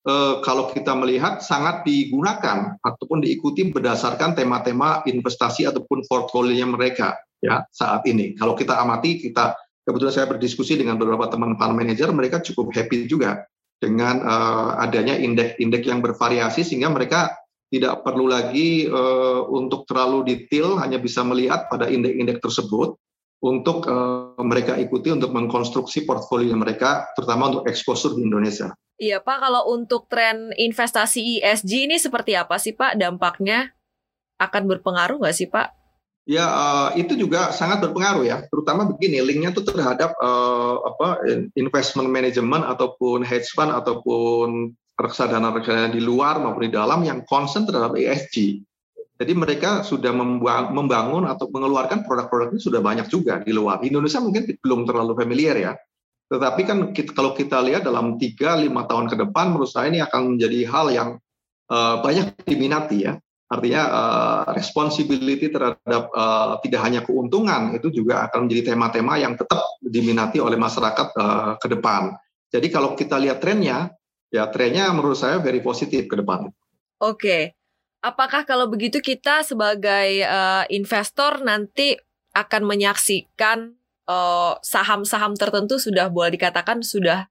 uh, 0.06 0.38
kalau 0.46 0.70
kita 0.70 0.94
melihat 0.94 1.42
sangat 1.42 1.82
digunakan 1.82 2.78
ataupun 2.78 3.26
diikuti 3.26 3.66
berdasarkan 3.74 4.38
tema-tema 4.38 5.02
investasi 5.02 5.66
ataupun 5.66 6.06
portfolio 6.06 6.62
mereka 6.70 7.18
ya 7.42 7.66
saat 7.74 8.06
ini. 8.06 8.38
Kalau 8.38 8.54
kita 8.54 8.78
amati 8.78 9.18
kita 9.18 9.58
kebetulan 9.82 10.14
saya 10.14 10.30
berdiskusi 10.30 10.78
dengan 10.78 10.94
beberapa 10.94 11.26
teman 11.26 11.58
fund 11.58 11.74
manager 11.74 12.14
mereka 12.14 12.38
cukup 12.38 12.70
happy 12.70 13.10
juga 13.10 13.42
dengan 13.80 14.20
uh, 14.20 14.76
adanya 14.76 15.16
indeks-indeks 15.16 15.88
yang 15.88 16.04
bervariasi 16.04 16.62
sehingga 16.62 16.92
mereka 16.92 17.32
tidak 17.72 18.04
perlu 18.04 18.28
lagi 18.28 18.84
uh, 18.84 19.48
untuk 19.48 19.88
terlalu 19.88 20.36
detail 20.36 20.76
hanya 20.76 21.00
bisa 21.00 21.24
melihat 21.24 21.66
pada 21.72 21.88
indeks-indeks 21.88 22.44
tersebut 22.44 23.00
untuk 23.40 23.88
uh, 23.88 24.36
mereka 24.44 24.76
ikuti 24.76 25.08
untuk 25.08 25.32
mengkonstruksi 25.32 26.04
portfolio 26.04 26.52
mereka 26.60 27.08
terutama 27.16 27.48
untuk 27.56 27.64
exposure 27.64 28.12
di 28.12 28.28
Indonesia. 28.28 28.76
Iya 29.00 29.24
Pak, 29.24 29.38
kalau 29.40 29.72
untuk 29.72 30.12
tren 30.12 30.52
investasi 30.52 31.40
ESG 31.40 31.88
ini 31.88 31.96
seperti 31.96 32.36
apa 32.36 32.60
sih 32.60 32.76
Pak 32.76 33.00
dampaknya? 33.00 33.72
Akan 34.36 34.68
berpengaruh 34.68 35.24
nggak 35.24 35.36
sih 35.36 35.48
Pak? 35.48 35.79
Ya 36.30 36.46
uh, 36.46 36.90
itu 36.94 37.18
juga 37.18 37.50
sangat 37.50 37.82
berpengaruh 37.82 38.22
ya, 38.22 38.46
terutama 38.46 38.86
begini 38.86 39.18
linknya 39.18 39.50
tuh 39.50 39.66
terhadap 39.66 40.14
uh, 40.22 40.78
apa 40.86 41.26
investment 41.58 42.06
management 42.06 42.62
ataupun 42.70 43.26
hedge 43.26 43.50
fund 43.50 43.74
ataupun 43.74 44.70
reksadana-reksadana 44.94 45.90
di 45.90 45.98
luar 45.98 46.38
maupun 46.38 46.70
di 46.70 46.72
dalam 46.76 47.02
yang 47.02 47.26
concern 47.26 47.66
terhadap 47.66 47.98
ESG. 47.98 48.62
Jadi 49.18 49.32
mereka 49.34 49.82
sudah 49.82 50.14
membangun 50.70 51.26
atau 51.26 51.50
mengeluarkan 51.50 52.06
produk-produknya 52.06 52.62
sudah 52.62 52.78
banyak 52.78 53.10
juga 53.10 53.42
di 53.42 53.50
luar. 53.50 53.82
Indonesia 53.82 54.22
mungkin 54.22 54.48
belum 54.62 54.86
terlalu 54.86 55.12
familiar 55.18 55.58
ya. 55.58 55.72
Tetapi 56.30 56.62
kan 56.62 56.78
kita, 56.94 57.10
kalau 57.10 57.34
kita 57.34 57.58
lihat 57.58 57.84
dalam 57.84 58.16
3-5 58.16 58.70
tahun 58.70 59.06
ke 59.10 59.16
depan 59.18 59.50
menurut 59.50 59.66
saya 59.66 59.90
ini 59.90 59.98
akan 59.98 60.38
menjadi 60.38 60.60
hal 60.70 60.86
yang 60.94 61.08
uh, 61.68 62.00
banyak 62.00 62.32
diminati 62.46 63.10
ya. 63.10 63.18
Artinya 63.50 63.82
uh, 63.90 64.42
responsibility 64.54 65.50
terhadap 65.50 66.06
uh, 66.14 66.62
tidak 66.62 66.80
hanya 66.86 67.02
keuntungan 67.02 67.74
itu 67.74 67.90
juga 67.90 68.30
akan 68.30 68.46
menjadi 68.46 68.72
tema-tema 68.72 69.18
yang 69.18 69.34
tetap 69.34 69.58
diminati 69.82 70.38
oleh 70.38 70.54
masyarakat 70.54 71.08
uh, 71.18 71.58
ke 71.58 71.66
depan. 71.66 72.14
Jadi 72.54 72.70
kalau 72.70 72.94
kita 72.94 73.18
lihat 73.18 73.42
trennya, 73.42 73.90
ya 74.30 74.46
trennya 74.54 74.94
menurut 74.94 75.18
saya 75.18 75.42
very 75.42 75.58
positif 75.58 76.06
ke 76.06 76.14
depan. 76.14 76.46
Oke, 77.02 77.58
apakah 77.98 78.46
kalau 78.46 78.70
begitu 78.70 79.02
kita 79.02 79.42
sebagai 79.42 80.22
uh, 80.22 80.62
investor 80.70 81.42
nanti 81.42 81.98
akan 82.30 82.62
menyaksikan 82.62 83.74
saham-saham 84.62 85.34
uh, 85.34 85.38
tertentu 85.38 85.78
sudah 85.78 86.10
boleh 86.10 86.34
dikatakan 86.34 86.82
sudah 86.82 87.26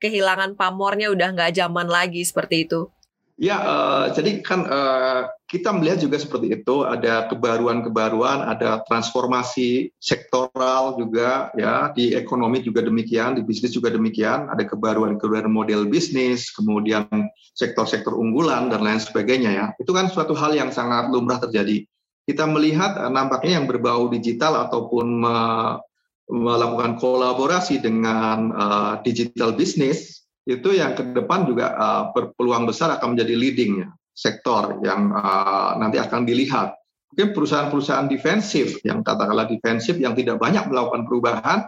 kehilangan 0.00 0.56
pamornya, 0.56 1.12
udah 1.12 1.36
nggak 1.36 1.52
zaman 1.52 1.88
lagi 1.88 2.24
seperti 2.24 2.64
itu? 2.64 2.88
Ya, 3.38 3.54
uh, 3.62 4.10
jadi 4.10 4.42
kan 4.42 4.66
uh, 4.66 5.30
kita 5.46 5.70
melihat 5.70 6.02
juga 6.02 6.18
seperti 6.18 6.58
itu, 6.58 6.82
ada 6.82 7.30
kebaruan-kebaruan, 7.30 8.42
ada 8.50 8.82
transformasi 8.82 9.94
sektoral 10.02 10.98
juga, 10.98 11.54
ya 11.54 11.94
di 11.94 12.18
ekonomi 12.18 12.66
juga 12.66 12.82
demikian, 12.82 13.38
di 13.38 13.46
bisnis 13.46 13.78
juga 13.78 13.94
demikian, 13.94 14.50
ada 14.50 14.66
kebaruan-kebaruan 14.66 15.54
model 15.54 15.86
bisnis, 15.86 16.50
kemudian 16.50 17.06
sektor-sektor 17.54 18.18
unggulan 18.18 18.74
dan 18.74 18.82
lain 18.82 18.98
sebagainya 18.98 19.50
ya. 19.54 19.66
Itu 19.78 19.94
kan 19.94 20.10
suatu 20.10 20.34
hal 20.34 20.58
yang 20.58 20.74
sangat 20.74 21.06
lumrah 21.14 21.38
terjadi. 21.38 21.86
Kita 22.26 22.42
melihat 22.50 22.98
uh, 22.98 23.06
nampaknya 23.06 23.62
yang 23.62 23.70
berbau 23.70 24.10
digital 24.10 24.66
ataupun 24.66 25.06
me 25.14 25.36
melakukan 26.28 27.00
kolaborasi 27.00 27.80
dengan 27.80 28.52
uh, 28.52 28.92
digital 29.00 29.56
bisnis 29.56 30.27
itu 30.48 30.72
yang 30.72 30.96
ke 30.96 31.04
depan 31.12 31.44
juga 31.44 31.76
uh, 31.76 32.02
berpeluang 32.16 32.64
besar 32.64 32.88
akan 32.96 33.12
menjadi 33.12 33.34
leading 33.36 33.84
ya, 33.84 33.88
sektor 34.16 34.80
yang 34.80 35.12
uh, 35.12 35.76
nanti 35.76 36.00
akan 36.00 36.24
dilihat. 36.24 36.72
Mungkin 37.12 37.36
perusahaan-perusahaan 37.36 38.08
defensif 38.08 38.80
yang 38.80 39.04
katakanlah 39.04 39.44
defensif 39.44 40.00
yang 40.00 40.16
tidak 40.16 40.40
banyak 40.40 40.64
melakukan 40.72 41.04
perubahan, 41.04 41.58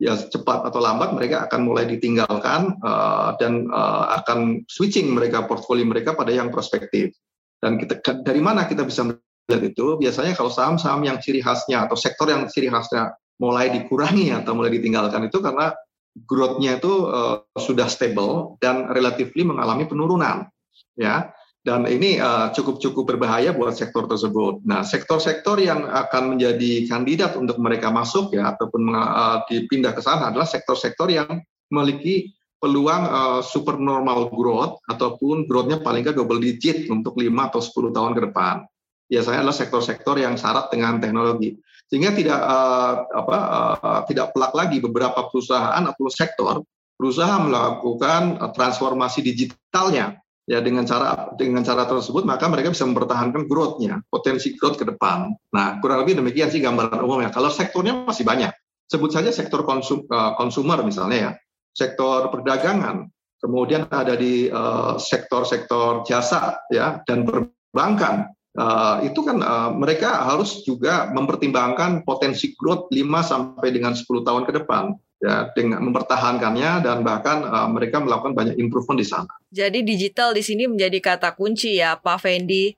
ya 0.00 0.16
cepat 0.16 0.72
atau 0.72 0.80
lambat 0.80 1.12
mereka 1.12 1.44
akan 1.44 1.60
mulai 1.68 1.84
ditinggalkan 1.84 2.80
uh, 2.80 3.36
dan 3.36 3.68
uh, 3.68 4.16
akan 4.24 4.64
switching 4.72 5.12
mereka 5.12 5.44
portfolio 5.44 5.84
mereka 5.84 6.16
pada 6.16 6.32
yang 6.32 6.48
prospektif. 6.48 7.12
Dan 7.60 7.76
kita 7.76 8.00
dari 8.24 8.40
mana 8.40 8.64
kita 8.64 8.88
bisa 8.88 9.04
melihat 9.04 9.62
itu? 9.68 10.00
Biasanya 10.00 10.32
kalau 10.32 10.48
saham-saham 10.48 11.04
yang 11.04 11.20
ciri 11.20 11.44
khasnya 11.44 11.84
atau 11.84 11.96
sektor 11.96 12.24
yang 12.32 12.48
ciri 12.48 12.72
khasnya 12.72 13.12
mulai 13.36 13.68
dikurangi 13.68 14.32
atau 14.32 14.56
mulai 14.56 14.72
ditinggalkan 14.72 15.28
itu 15.28 15.44
karena 15.44 15.76
growth-nya 16.14 16.82
itu 16.82 17.06
uh, 17.06 17.46
sudah 17.54 17.86
stable 17.86 18.58
dan 18.58 18.90
relatifly 18.90 19.46
mengalami 19.46 19.86
penurunan 19.86 20.50
ya 20.98 21.30
dan 21.60 21.84
ini 21.84 22.16
cukup-cukup 22.56 23.04
uh, 23.04 23.08
berbahaya 23.14 23.52
buat 23.52 23.76
sektor 23.76 24.08
tersebut. 24.08 24.64
Nah, 24.64 24.80
sektor-sektor 24.80 25.60
yang 25.60 25.84
akan 25.84 26.36
menjadi 26.36 26.88
kandidat 26.88 27.36
untuk 27.36 27.60
mereka 27.60 27.92
masuk 27.92 28.32
ya 28.32 28.56
ataupun 28.56 28.88
uh, 28.96 29.44
dipindah 29.44 29.92
ke 29.92 30.00
sana 30.00 30.32
adalah 30.32 30.48
sektor-sektor 30.48 31.12
yang 31.12 31.44
memiliki 31.68 32.32
peluang 32.56 33.02
uh, 33.04 33.40
super 33.44 33.76
normal 33.76 34.32
growth 34.32 34.80
ataupun 34.88 35.44
growth-nya 35.44 35.84
paling 35.84 36.00
nggak 36.00 36.16
double 36.16 36.40
digit 36.40 36.88
untuk 36.88 37.20
5 37.20 37.28
atau 37.28 37.60
10 37.60 37.96
tahun 37.96 38.12
ke 38.16 38.20
depan. 38.32 38.64
Biasanya 39.12 39.38
adalah 39.44 39.56
sektor-sektor 39.56 40.16
yang 40.16 40.40
syarat 40.40 40.72
dengan 40.72 40.96
teknologi 40.96 41.60
sehingga 41.90 42.14
tidak 42.14 42.38
uh, 42.38 42.94
apa 43.10 43.36
uh, 43.82 44.00
tidak 44.06 44.30
pelak 44.30 44.54
lagi 44.54 44.78
beberapa 44.78 45.26
perusahaan 45.26 45.82
atau 45.82 46.06
sektor 46.06 46.62
berusaha 46.94 47.34
melakukan 47.42 48.38
uh, 48.38 48.54
transformasi 48.54 49.26
digitalnya. 49.26 50.16
Ya 50.50 50.58
dengan 50.58 50.82
cara 50.82 51.30
dengan 51.38 51.62
cara 51.62 51.86
tersebut 51.86 52.26
maka 52.26 52.50
mereka 52.50 52.74
bisa 52.74 52.82
mempertahankan 52.82 53.46
growth-nya 53.46 54.02
potensi 54.10 54.58
growth 54.58 54.82
ke 54.82 54.86
depan. 54.86 55.30
Nah 55.54 55.78
kurang 55.78 56.02
lebih 56.02 56.18
demikian 56.18 56.50
sih 56.50 56.58
gambaran 56.58 56.98
umumnya. 57.06 57.30
Kalau 57.30 57.54
sektornya 57.54 58.02
masih 58.02 58.26
banyak, 58.26 58.50
sebut 58.90 59.14
saja 59.14 59.30
sektor 59.30 59.62
konsum, 59.62 60.02
uh, 60.10 60.34
consumer 60.34 60.82
misalnya 60.82 61.18
ya, 61.18 61.30
sektor 61.70 62.34
perdagangan, 62.34 63.06
kemudian 63.38 63.86
ada 63.94 64.18
di 64.18 64.50
sektor-sektor 64.98 66.02
uh, 66.02 66.04
jasa 66.06 66.58
ya 66.66 66.98
dan 67.06 67.22
perbankan 67.22 68.34
Uh, 68.50 68.98
itu 69.06 69.22
kan 69.22 69.38
uh, 69.38 69.70
mereka 69.70 70.26
harus 70.26 70.66
juga 70.66 71.06
mempertimbangkan 71.14 72.02
potensi 72.02 72.50
growth 72.58 72.90
5 72.90 73.06
sampai 73.22 73.70
dengan 73.70 73.94
10 73.94 74.26
tahun 74.26 74.42
ke 74.42 74.52
depan 74.58 74.98
ya 75.22 75.52
dengan 75.54 75.84
mempertahankannya 75.86 76.82
dan 76.82 77.06
bahkan 77.06 77.46
uh, 77.46 77.70
mereka 77.70 78.02
melakukan 78.02 78.34
banyak 78.34 78.58
improvement 78.58 78.98
di 78.98 79.06
sana. 79.06 79.30
Jadi 79.54 79.86
digital 79.86 80.34
di 80.34 80.42
sini 80.42 80.66
menjadi 80.66 80.98
kata 80.98 81.38
kunci 81.38 81.78
ya 81.78 81.94
Pak 81.94 82.26
Fendi. 82.26 82.74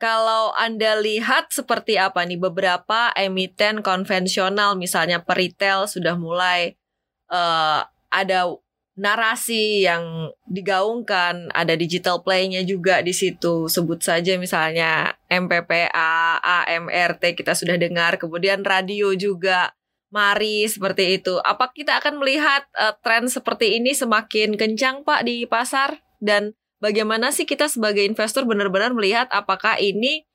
Kalau 0.00 0.56
Anda 0.56 0.96
lihat 0.96 1.52
seperti 1.52 2.00
apa 2.00 2.24
nih 2.24 2.40
beberapa 2.40 3.12
emiten 3.12 3.84
konvensional 3.84 4.72
misalnya 4.72 5.20
peritel 5.20 5.84
sudah 5.84 6.16
mulai 6.16 6.80
uh, 7.28 7.84
ada 8.08 8.56
narasi 9.00 9.88
yang 9.88 10.28
digaungkan, 10.44 11.48
ada 11.56 11.72
digital 11.72 12.20
play-nya 12.20 12.60
juga 12.68 13.00
di 13.00 13.16
situ. 13.16 13.64
Sebut 13.64 14.04
saja 14.04 14.36
misalnya 14.36 15.16
MPPA, 15.32 16.36
AMRT 16.44 17.32
kita 17.32 17.56
sudah 17.56 17.80
dengar, 17.80 18.20
kemudian 18.20 18.60
radio 18.60 19.16
juga. 19.16 19.72
Mari 20.10 20.66
seperti 20.66 21.22
itu. 21.22 21.38
Apa 21.38 21.70
kita 21.70 22.02
akan 22.02 22.18
melihat 22.18 22.66
uh, 22.74 22.98
tren 22.98 23.30
seperti 23.30 23.78
ini 23.78 23.94
semakin 23.94 24.58
kencang 24.58 25.06
Pak 25.06 25.22
di 25.22 25.46
pasar 25.46 26.02
dan 26.18 26.58
bagaimana 26.82 27.30
sih 27.30 27.46
kita 27.46 27.70
sebagai 27.70 28.02
investor 28.02 28.42
benar-benar 28.42 28.90
melihat 28.90 29.30
apakah 29.30 29.78
ini 29.78 30.26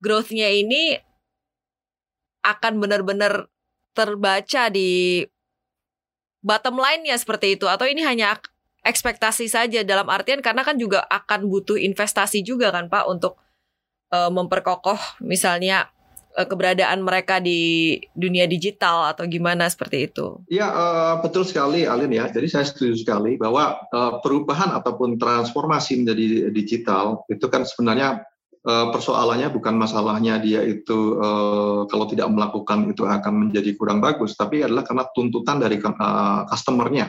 growth-nya 0.00 0.48
ini 0.48 0.96
akan 2.40 2.80
benar-benar 2.80 3.52
terbaca 3.92 4.72
di 4.72 5.20
bottom 6.42 6.78
line-nya 6.78 7.18
seperti 7.18 7.58
itu 7.58 7.66
atau 7.66 7.84
ini 7.84 8.06
hanya 8.06 8.38
ekspektasi 8.86 9.50
saja 9.50 9.82
dalam 9.82 10.06
artian 10.08 10.40
karena 10.40 10.62
kan 10.62 10.78
juga 10.78 11.02
akan 11.10 11.50
butuh 11.50 11.76
investasi 11.76 12.46
juga 12.46 12.70
kan 12.70 12.86
Pak 12.86 13.04
untuk 13.10 13.36
uh, 14.14 14.30
memperkokoh 14.30 15.20
misalnya 15.20 15.90
uh, 16.38 16.46
keberadaan 16.46 17.02
mereka 17.02 17.42
di 17.42 17.94
dunia 18.14 18.46
digital 18.46 19.10
atau 19.12 19.26
gimana 19.26 19.66
seperti 19.66 20.08
itu. 20.08 20.40
Ya 20.48 20.70
uh, 20.70 21.14
betul 21.20 21.42
sekali 21.44 21.84
Alin 21.84 22.14
ya. 22.14 22.30
Jadi 22.30 22.48
saya 22.48 22.64
setuju 22.64 22.94
sekali 22.96 23.34
bahwa 23.36 23.82
uh, 23.90 24.22
perubahan 24.22 24.72
ataupun 24.78 25.18
transformasi 25.18 26.00
menjadi 26.00 26.54
digital 26.54 27.26
itu 27.28 27.44
kan 27.50 27.66
sebenarnya 27.66 28.22
persoalannya 28.68 29.48
bukan 29.48 29.74
masalahnya 29.80 30.36
dia 30.36 30.60
itu 30.60 31.16
uh, 31.16 31.88
kalau 31.88 32.04
tidak 32.04 32.28
melakukan 32.28 32.92
itu 32.92 33.08
akan 33.08 33.48
menjadi 33.48 33.72
kurang 33.80 34.04
bagus, 34.04 34.36
tapi 34.36 34.60
adalah 34.60 34.84
karena 34.84 35.08
tuntutan 35.16 35.56
dari 35.56 35.80
uh, 35.80 36.44
customernya 36.44 37.08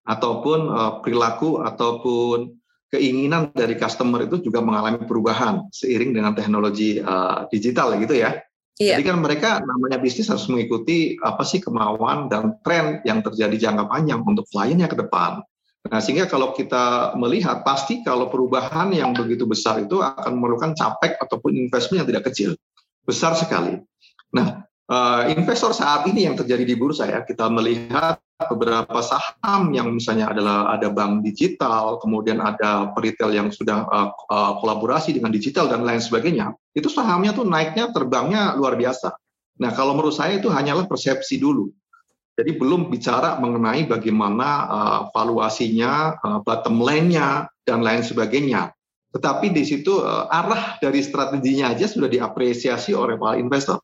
ataupun 0.00 0.60
perilaku 1.04 1.60
ataupun 1.60 2.52
keinginan 2.90 3.52
dari 3.54 3.78
customer 3.78 4.26
itu 4.26 4.42
juga 4.42 4.58
mengalami 4.58 5.04
perubahan 5.06 5.68
seiring 5.70 6.16
dengan 6.16 6.32
teknologi 6.34 6.98
digital 7.52 7.94
gitu 8.00 8.18
ya. 8.18 8.40
Iya. 8.80 8.96
Jadi 8.96 9.02
kan 9.12 9.20
mereka 9.20 9.50
namanya 9.60 10.00
bisnis 10.00 10.32
harus 10.32 10.48
mengikuti 10.48 11.12
apa 11.20 11.44
sih 11.44 11.60
kemauan 11.60 12.32
dan 12.32 12.56
tren 12.64 13.04
yang 13.04 13.20
terjadi 13.20 13.68
jangka 13.68 13.92
panjang 13.92 14.24
untuk 14.24 14.48
kliennya 14.48 14.88
ke 14.88 14.96
depan. 14.96 15.44
Nah, 15.88 15.96
sehingga 16.04 16.28
kalau 16.28 16.52
kita 16.52 17.16
melihat 17.16 17.64
pasti 17.64 18.04
kalau 18.04 18.28
perubahan 18.28 18.92
yang 18.92 19.16
begitu 19.16 19.48
besar 19.48 19.80
itu 19.80 20.04
akan 20.04 20.36
memerlukan 20.36 20.76
capek 20.76 21.16
ataupun 21.16 21.56
investment 21.56 22.04
yang 22.04 22.08
tidak 22.12 22.28
kecil. 22.28 22.52
Besar 23.08 23.32
sekali. 23.32 23.80
Nah, 24.36 24.60
uh, 24.92 25.32
investor 25.32 25.72
saat 25.72 26.04
ini 26.04 26.28
yang 26.28 26.36
terjadi 26.36 26.68
di 26.68 26.76
bursa 26.76 27.08
ya, 27.08 27.24
kita 27.24 27.48
melihat 27.48 28.20
beberapa 28.44 29.00
saham 29.00 29.72
yang 29.72 29.88
misalnya 29.92 30.28
adalah 30.32 30.76
ada 30.76 30.92
bank 30.92 31.24
digital, 31.24 31.96
kemudian 31.96 32.44
ada 32.44 32.92
peritel 32.92 33.32
yang 33.32 33.48
sudah 33.48 33.88
uh, 33.88 34.12
uh, 34.12 34.52
kolaborasi 34.60 35.16
dengan 35.16 35.32
digital 35.32 35.68
dan 35.68 35.80
lain 35.80 36.00
sebagainya, 36.00 36.52
itu 36.76 36.92
sahamnya 36.92 37.32
tuh 37.32 37.48
naiknya 37.48 37.88
terbangnya 37.88 38.52
luar 38.52 38.76
biasa. 38.76 39.16
Nah, 39.60 39.70
kalau 39.76 39.96
menurut 39.96 40.16
saya 40.16 40.40
itu 40.40 40.48
hanyalah 40.48 40.84
persepsi 40.88 41.40
dulu. 41.40 41.72
Jadi 42.38 42.56
belum 42.56 42.88
bicara 42.88 43.36
mengenai 43.36 43.84
bagaimana 43.84 44.48
uh, 44.70 45.00
valuasinya, 45.12 46.16
uh, 46.22 46.38
bottom 46.40 46.80
line-nya 46.80 47.50
dan 47.66 47.84
lain 47.84 48.00
sebagainya. 48.00 48.72
Tetapi 49.12 49.52
di 49.52 49.66
situ 49.66 50.00
uh, 50.00 50.30
arah 50.30 50.78
dari 50.80 51.04
strateginya 51.04 51.74
aja 51.74 51.90
sudah 51.90 52.08
diapresiasi 52.08 52.96
oleh 52.96 53.20
para 53.20 53.36
investor. 53.36 53.82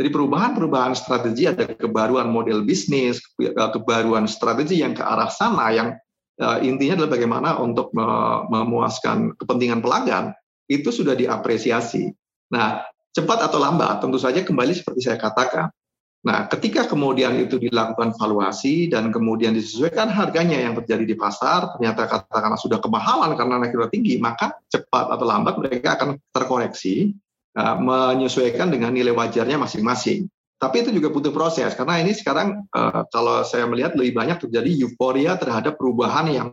Jadi 0.00 0.08
perubahan-perubahan 0.08 0.96
strategi 0.98 1.46
ada 1.46 1.68
kebaruan 1.68 2.32
model 2.32 2.64
bisnis, 2.64 3.22
kebaruan 3.38 4.26
strategi 4.26 4.80
yang 4.80 4.96
ke 4.96 5.04
arah 5.04 5.30
sana 5.30 5.68
yang 5.70 5.94
uh, 6.42 6.58
intinya 6.64 7.04
adalah 7.04 7.12
bagaimana 7.20 7.60
untuk 7.60 7.92
memuaskan 8.50 9.36
kepentingan 9.36 9.84
pelanggan 9.84 10.32
itu 10.66 10.88
sudah 10.88 11.12
diapresiasi. 11.12 12.08
Nah, 12.50 12.82
cepat 13.12 13.52
atau 13.52 13.60
lambat 13.60 14.00
tentu 14.00 14.16
saja 14.16 14.40
kembali 14.40 14.72
seperti 14.72 15.00
saya 15.04 15.20
katakan. 15.20 15.68
Nah, 16.22 16.46
ketika 16.46 16.86
kemudian 16.86 17.34
itu 17.34 17.58
dilakukan 17.58 18.14
valuasi 18.14 18.86
dan 18.86 19.10
kemudian 19.10 19.58
disesuaikan 19.58 20.06
harganya 20.06 20.54
yang 20.54 20.78
terjadi 20.78 21.02
di 21.02 21.16
pasar, 21.18 21.74
ternyata 21.74 22.06
katakanlah 22.06 22.60
sudah 22.62 22.78
kemahalan 22.78 23.34
karena 23.34 23.58
naik 23.58 23.74
tinggi, 23.90 24.22
maka 24.22 24.54
cepat 24.70 25.10
atau 25.10 25.26
lambat 25.26 25.58
mereka 25.58 25.98
akan 25.98 26.22
terkoreksi 26.30 27.10
uh, 27.58 27.74
menyesuaikan 27.74 28.70
dengan 28.70 28.94
nilai 28.94 29.10
wajarnya 29.10 29.58
masing-masing. 29.58 30.30
Tapi 30.62 30.86
itu 30.86 30.94
juga 30.94 31.10
butuh 31.10 31.34
proses 31.34 31.74
karena 31.74 31.98
ini 31.98 32.14
sekarang 32.14 32.70
uh, 32.70 33.02
kalau 33.10 33.42
saya 33.42 33.66
melihat 33.66 33.98
lebih 33.98 34.14
banyak 34.14 34.46
terjadi 34.46 34.70
euforia 34.86 35.34
terhadap 35.34 35.74
perubahan 35.74 36.30
yang 36.30 36.50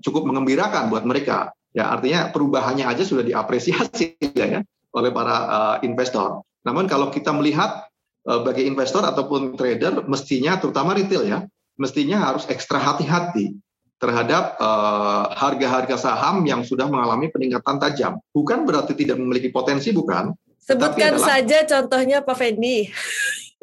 cukup 0.00 0.24
mengembirakan 0.24 0.88
buat 0.88 1.04
mereka. 1.04 1.52
Ya 1.76 1.92
artinya 1.92 2.32
perubahannya 2.32 2.88
aja 2.88 3.04
sudah 3.04 3.20
diapresiasi 3.20 4.16
ya, 4.40 4.46
ya 4.48 4.60
oleh 4.96 5.10
para 5.12 5.36
uh, 5.36 5.76
investor. 5.84 6.40
Namun 6.64 6.88
kalau 6.88 7.12
kita 7.12 7.28
melihat 7.28 7.84
bagi 8.24 8.64
investor 8.64 9.04
ataupun 9.04 9.52
trader 9.52 10.08
mestinya 10.08 10.56
terutama 10.56 10.96
retail 10.96 11.28
ya 11.28 11.44
mestinya 11.76 12.32
harus 12.32 12.46
ekstra 12.48 12.78
hati-hati 12.78 13.58
terhadap 13.98 14.58
eh, 14.60 15.24
harga-harga 15.32 15.96
uh, 15.96 16.00
saham 16.00 16.44
yang 16.44 16.60
sudah 16.60 16.84
mengalami 16.90 17.32
peningkatan 17.32 17.80
tajam. 17.80 18.12
Bukan 18.34 18.68
berarti 18.68 18.92
tidak 18.92 19.16
memiliki 19.16 19.48
potensi, 19.48 19.94
bukan. 19.94 20.34
Sebutkan 20.60 21.16
adalah, 21.16 21.28
saja 21.40 21.58
contohnya 21.64 22.18
Pak 22.20 22.36
Fendi. 22.36 22.78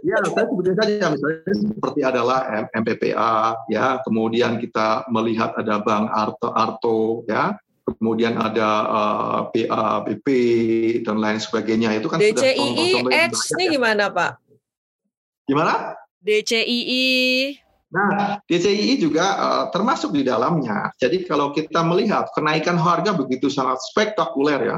Ya, 0.01 0.17
saya 0.33 0.49
sebutkan 0.49 0.73
saja 0.81 1.13
misalnya 1.13 1.53
seperti 1.61 2.01
adalah 2.01 2.39
MPPA, 2.73 3.53
ya, 3.69 4.01
kemudian 4.01 4.57
kita 4.57 5.05
melihat 5.13 5.53
ada 5.53 5.77
Bank 5.77 6.09
Arto, 6.09 6.49
Arto 6.57 7.21
ya, 7.29 7.53
kemudian 7.85 8.33
ada 8.33 8.69
uh, 8.89 9.39
eh, 9.53 9.69
PABP 9.69 10.27
dan 11.05 11.21
lain 11.21 11.37
sebagainya 11.37 11.93
itu 12.01 12.09
kan 12.09 12.17
DCII 12.17 12.97
sudah 12.97 13.29
X 13.29 13.53
ini 13.61 13.69
ya. 13.69 13.71
gimana 13.77 14.09
Pak? 14.09 14.40
Gimana? 15.49 15.97
DCII 16.21 17.57
Nah, 17.91 18.39
DCII 18.47 18.95
juga 19.03 19.35
uh, 19.35 19.65
termasuk 19.67 20.15
di 20.15 20.23
dalamnya. 20.23 20.95
Jadi 20.95 21.27
kalau 21.27 21.51
kita 21.51 21.83
melihat 21.83 22.31
kenaikan 22.31 22.79
harga 22.79 23.11
begitu 23.11 23.51
sangat 23.51 23.83
spektakuler 23.91 24.59
ya, 24.63 24.77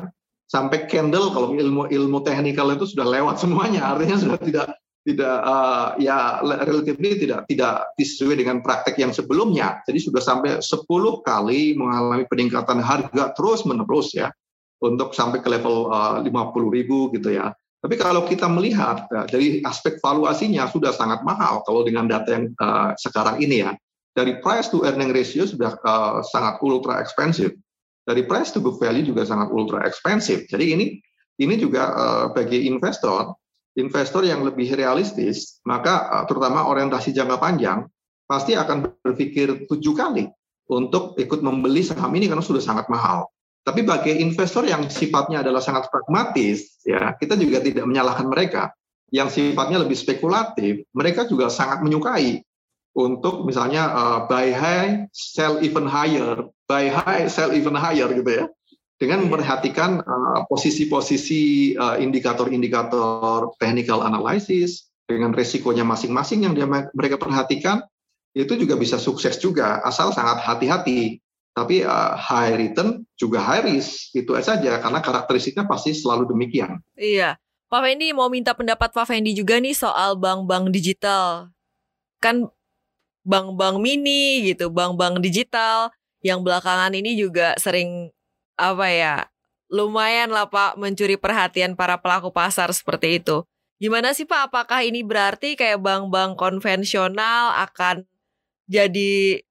sampai 0.49 0.89
candle 0.89 1.30
kalau 1.30 1.54
ilmu 1.54 1.93
ilmu 1.93 2.26
teknikal 2.26 2.73
itu 2.73 2.89
sudah 2.89 3.06
lewat 3.06 3.38
semuanya, 3.38 3.93
artinya 3.93 4.17
sudah 4.17 4.39
tidak 4.41 4.67
tidak 5.04 5.36
uh, 5.45 5.93
ya 5.99 6.39
relatif 6.41 6.95
ini 6.97 7.28
tidak 7.28 7.45
tidak 7.45 7.91
sesuai 8.02 8.39
dengan 8.39 8.65
praktek 8.65 8.97
yang 8.97 9.13
sebelumnya. 9.13 9.86
Jadi 9.86 9.99
sudah 10.10 10.21
sampai 10.23 10.58
10 10.63 10.88
kali 11.21 11.78
mengalami 11.78 12.26
peningkatan 12.26 12.82
harga 12.82 13.36
terus 13.38 13.62
menerus 13.67 14.15
ya 14.17 14.34
untuk 14.82 15.13
sampai 15.13 15.38
ke 15.43 15.54
level 15.54 15.93
uh, 15.93 16.17
50 16.23 16.34
ribu 16.73 17.13
gitu 17.13 17.30
ya. 17.30 17.54
Tapi 17.83 17.99
kalau 17.99 18.23
kita 18.23 18.47
melihat 18.47 19.11
ya, 19.11 19.27
dari 19.27 19.59
aspek 19.59 19.99
valuasinya 19.99 20.71
sudah 20.71 20.95
sangat 20.95 21.19
mahal 21.27 21.67
kalau 21.67 21.83
dengan 21.83 22.07
data 22.07 22.31
yang 22.31 22.47
uh, 22.63 22.95
sekarang 22.95 23.43
ini 23.43 23.67
ya. 23.67 23.75
Dari 24.15 24.39
price 24.39 24.71
to 24.71 24.87
earning 24.87 25.11
ratio 25.11 25.43
sudah 25.43 25.75
uh, 25.83 26.23
sangat 26.23 26.63
ultra 26.63 27.03
expensive. 27.03 27.51
Dari 28.07 28.23
price 28.23 28.55
to 28.55 28.63
book 28.63 28.79
value 28.79 29.03
juga 29.03 29.27
sangat 29.27 29.51
ultra 29.51 29.83
expensive. 29.83 30.47
Jadi 30.47 30.65
ini 30.71 30.85
ini 31.43 31.59
juga 31.59 31.91
uh, 31.91 32.25
bagi 32.31 32.69
investor, 32.71 33.35
investor 33.75 34.23
yang 34.23 34.47
lebih 34.47 34.79
realistis, 34.79 35.59
maka 35.67 36.07
uh, 36.07 36.23
terutama 36.23 36.63
orientasi 36.69 37.11
jangka 37.11 37.35
panjang 37.35 37.83
pasti 38.23 38.55
akan 38.55 38.95
berpikir 39.03 39.67
tujuh 39.67 39.91
kali 39.91 40.31
untuk 40.71 41.19
ikut 41.19 41.43
membeli 41.43 41.83
saham 41.83 42.15
ini 42.15 42.31
karena 42.31 42.45
sudah 42.45 42.63
sangat 42.63 42.87
mahal. 42.87 43.32
Tapi 43.63 43.82
bagi 43.88 44.19
investor 44.19 44.67
yang 44.67 44.91
sifatnya 44.91 45.39
adalah 45.39 45.63
sangat 45.63 45.88
pragmatis, 45.88 46.84
ya 46.84 47.15
kita 47.15 47.39
juga 47.39 47.63
tidak 47.63 47.88
menyalahkan 47.88 48.28
mereka. 48.28 48.76
Yang 49.08 49.39
sifatnya 49.39 49.80
lebih 49.80 49.95
spekulatif, 49.95 50.84
mereka 50.91 51.23
juga 51.23 51.47
sangat 51.47 51.80
menyukai 51.80 52.43
untuk 52.91 53.47
misalnya 53.47 53.88
uh, 53.88 54.19
buy 54.28 54.52
high, 54.52 55.08
sell 55.15 55.63
even 55.63 55.88
higher, 55.88 56.43
buy 56.67 56.91
high, 56.91 57.32
sell 57.32 57.56
even 57.56 57.71
higher 57.71 58.12
gitu 58.12 58.28
ya. 58.28 58.45
Dengan 58.99 59.23
iya. 59.23 59.32
memperhatikan 59.32 60.04
uh, 60.04 60.43
posisi-posisi 60.52 61.73
uh, 61.80 61.95
indikator-indikator 62.04 63.56
technical 63.63 64.04
analysis 64.04 64.91
dengan 65.08 65.32
resikonya 65.32 65.88
masing-masing 65.88 66.43
yang 66.43 66.54
dia, 66.54 66.67
mereka 66.67 67.15
perhatikan, 67.15 67.80
itu 68.36 68.60
juga 68.60 68.76
bisa 68.76 68.99
sukses 68.99 69.39
juga 69.39 69.80
asal 69.88 70.12
sangat 70.12 70.43
hati-hati 70.43 71.22
tapi 71.53 71.85
uh, 71.85 72.17
high 72.17 72.57
return 72.57 73.05
juga 73.13 73.39
high 73.39 73.63
risk 73.63 74.09
itu 74.17 74.33
saja 74.41 74.81
karena 74.81 74.99
karakteristiknya 74.99 75.69
pasti 75.69 75.93
selalu 75.93 76.25
demikian. 76.33 76.81
Iya, 76.97 77.37
Pak 77.69 77.81
Fendi 77.85 78.09
mau 78.13 78.27
minta 78.27 78.57
pendapat 78.57 78.89
Pak 78.89 79.05
Fendi 79.05 79.37
juga 79.37 79.61
nih 79.61 79.77
soal 79.77 80.17
bank-bank 80.17 80.73
digital. 80.73 81.53
Kan 82.17 82.49
bank-bank 83.23 83.77
mini 83.79 84.49
gitu, 84.49 84.73
bank-bank 84.73 85.21
digital 85.21 85.93
yang 86.25 86.41
belakangan 86.41 86.91
ini 86.97 87.13
juga 87.13 87.53
sering 87.61 88.09
apa 88.57 88.87
ya 88.89 89.15
lumayan 89.73 90.29
lah 90.29 90.45
Pak 90.45 90.77
mencuri 90.77 91.17
perhatian 91.17 91.73
para 91.73 91.97
pelaku 91.97 92.29
pasar 92.29 92.69
seperti 92.69 93.17
itu. 93.17 93.41
Gimana 93.81 94.13
sih 94.13 94.23
Pak? 94.23 94.53
Apakah 94.53 94.85
ini 94.85 95.01
berarti 95.01 95.57
kayak 95.57 95.81
bank-bank 95.81 96.37
konvensional 96.37 97.57
akan 97.57 98.05
jadi 98.69 99.43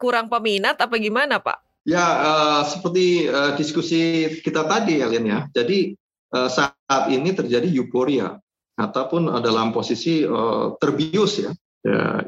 kurang 0.00 0.32
peminat 0.32 0.80
apa 0.80 0.96
gimana 0.96 1.36
Pak? 1.36 1.84
Ya 1.84 2.00
uh, 2.00 2.62
seperti 2.64 3.28
uh, 3.28 3.52
diskusi 3.60 4.32
kita 4.40 4.64
tadi 4.64 5.04
Alien 5.04 5.28
ya. 5.28 5.40
Jadi 5.52 5.92
uh, 6.32 6.48
saat 6.48 7.12
ini 7.12 7.36
terjadi 7.36 7.68
euforia 7.68 8.40
ataupun 8.80 9.28
uh, 9.28 9.40
dalam 9.44 9.76
posisi 9.76 10.24
uh, 10.24 10.72
terbius 10.80 11.44
ya. 11.44 11.52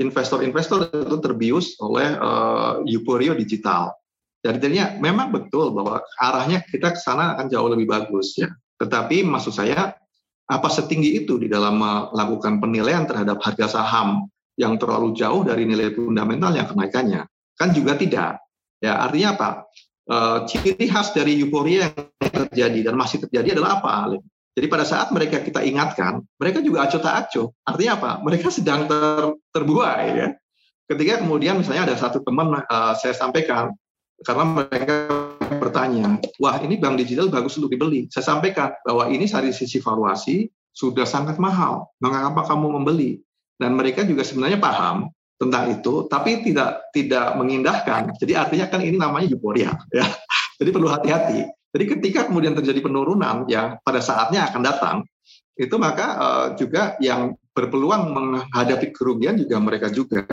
Investor-investor 0.01 0.89
itu 0.97 1.17
terbius 1.21 1.77
oleh 1.77 2.17
uh, 2.17 2.81
euforia 2.89 3.37
digital. 3.37 3.93
Jadi 4.41 4.57
jadinya 4.65 4.97
memang 4.97 5.29
betul 5.29 5.77
bahwa 5.77 6.01
arahnya 6.17 6.65
kita 6.65 6.97
ke 6.97 7.01
sana 7.01 7.37
akan 7.37 7.53
jauh 7.53 7.69
lebih 7.69 7.85
bagus 7.85 8.33
ya. 8.41 8.49
Tetapi 8.81 9.21
maksud 9.29 9.53
saya 9.53 9.93
apa 10.49 10.69
setinggi 10.73 11.21
itu 11.21 11.37
di 11.37 11.53
dalam 11.53 11.85
melakukan 11.85 12.65
penilaian 12.65 13.05
terhadap 13.05 13.45
harga 13.45 13.77
saham 13.77 14.33
yang 14.57 14.81
terlalu 14.81 15.13
jauh 15.13 15.45
dari 15.45 15.69
nilai 15.69 15.93
fundamental 15.93 16.57
yang 16.57 16.73
kenaikannya. 16.73 17.23
Kan 17.63 17.71
juga 17.71 17.95
tidak. 17.95 18.43
Ya, 18.83 18.99
artinya 18.99 19.39
apa? 19.39 19.51
Uh, 20.03 20.43
ciri 20.51 20.91
khas 20.91 21.15
dari 21.15 21.39
euforia 21.39 21.95
yang 21.95 22.35
terjadi 22.51 22.91
dan 22.91 22.99
masih 22.99 23.23
terjadi 23.23 23.55
adalah 23.55 23.79
apa? 23.79 24.19
Jadi 24.59 24.67
pada 24.67 24.83
saat 24.83 25.15
mereka 25.15 25.39
kita 25.39 25.63
ingatkan, 25.63 26.27
mereka 26.43 26.59
juga 26.59 26.91
acuh 26.91 26.99
tak 26.99 27.15
acuh. 27.31 27.55
Artinya 27.63 27.93
apa? 28.03 28.11
Mereka 28.27 28.51
sedang 28.51 28.91
ter, 28.91 29.39
terbuai 29.55 30.07
ya. 30.11 30.29
Ketika 30.91 31.23
kemudian 31.23 31.63
misalnya 31.63 31.87
ada 31.87 31.95
satu 31.95 32.19
teman 32.27 32.51
uh, 32.51 32.99
saya 32.99 33.15
sampaikan 33.15 33.71
karena 34.27 34.43
mereka 34.43 34.97
bertanya, 35.63 36.19
wah 36.43 36.59
ini 36.59 36.83
bank 36.83 36.99
digital 36.99 37.31
bagus 37.31 37.55
untuk 37.63 37.71
dibeli. 37.71 38.11
Saya 38.11 38.27
sampaikan 38.27 38.75
bahwa 38.83 39.07
ini 39.07 39.31
dari 39.31 39.55
sisi 39.55 39.79
valuasi 39.79 40.51
sudah 40.75 41.07
sangat 41.07 41.39
mahal. 41.39 41.87
Mengapa 42.03 42.43
kamu 42.43 42.83
membeli? 42.83 43.23
Dan 43.55 43.79
mereka 43.79 44.03
juga 44.03 44.27
sebenarnya 44.27 44.59
paham 44.59 45.15
tentang 45.43 45.75
itu, 45.75 46.07
tapi 46.07 46.47
tidak 46.47 46.95
tidak 46.95 47.35
mengindahkan. 47.35 48.15
Jadi 48.15 48.33
artinya 48.39 48.67
kan 48.71 48.81
ini 48.87 48.95
namanya 48.95 49.27
euforia, 49.27 49.75
ya. 49.91 50.07
Jadi 50.63 50.71
perlu 50.71 50.87
hati-hati. 50.87 51.43
Jadi 51.75 51.85
ketika 51.99 52.31
kemudian 52.31 52.55
terjadi 52.55 52.79
penurunan 52.85 53.51
yang 53.51 53.83
pada 53.83 53.99
saatnya 53.99 54.47
akan 54.47 54.63
datang, 54.63 54.97
itu 55.59 55.75
maka 55.81 56.07
uh, 56.17 56.47
juga 56.55 56.95
yang 57.03 57.35
berpeluang 57.53 58.13
menghadapi 58.13 58.95
kerugian 58.97 59.37
juga 59.37 59.61
mereka 59.61 59.93
juga. 59.93 60.25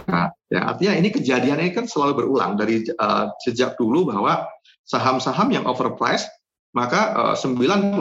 Ya, 0.48 0.70
artinya 0.70 0.94
ini 0.96 1.10
kejadian 1.12 1.60
ini 1.60 1.72
kan 1.76 1.90
selalu 1.90 2.24
berulang 2.24 2.56
dari 2.56 2.86
uh, 2.96 3.32
sejak 3.44 3.76
dulu 3.76 4.08
bahwa 4.14 4.48
saham-saham 4.88 5.52
yang 5.52 5.66
overpriced 5.68 6.32
maka 6.72 7.34
uh, 7.34 7.36
99% 7.36 7.98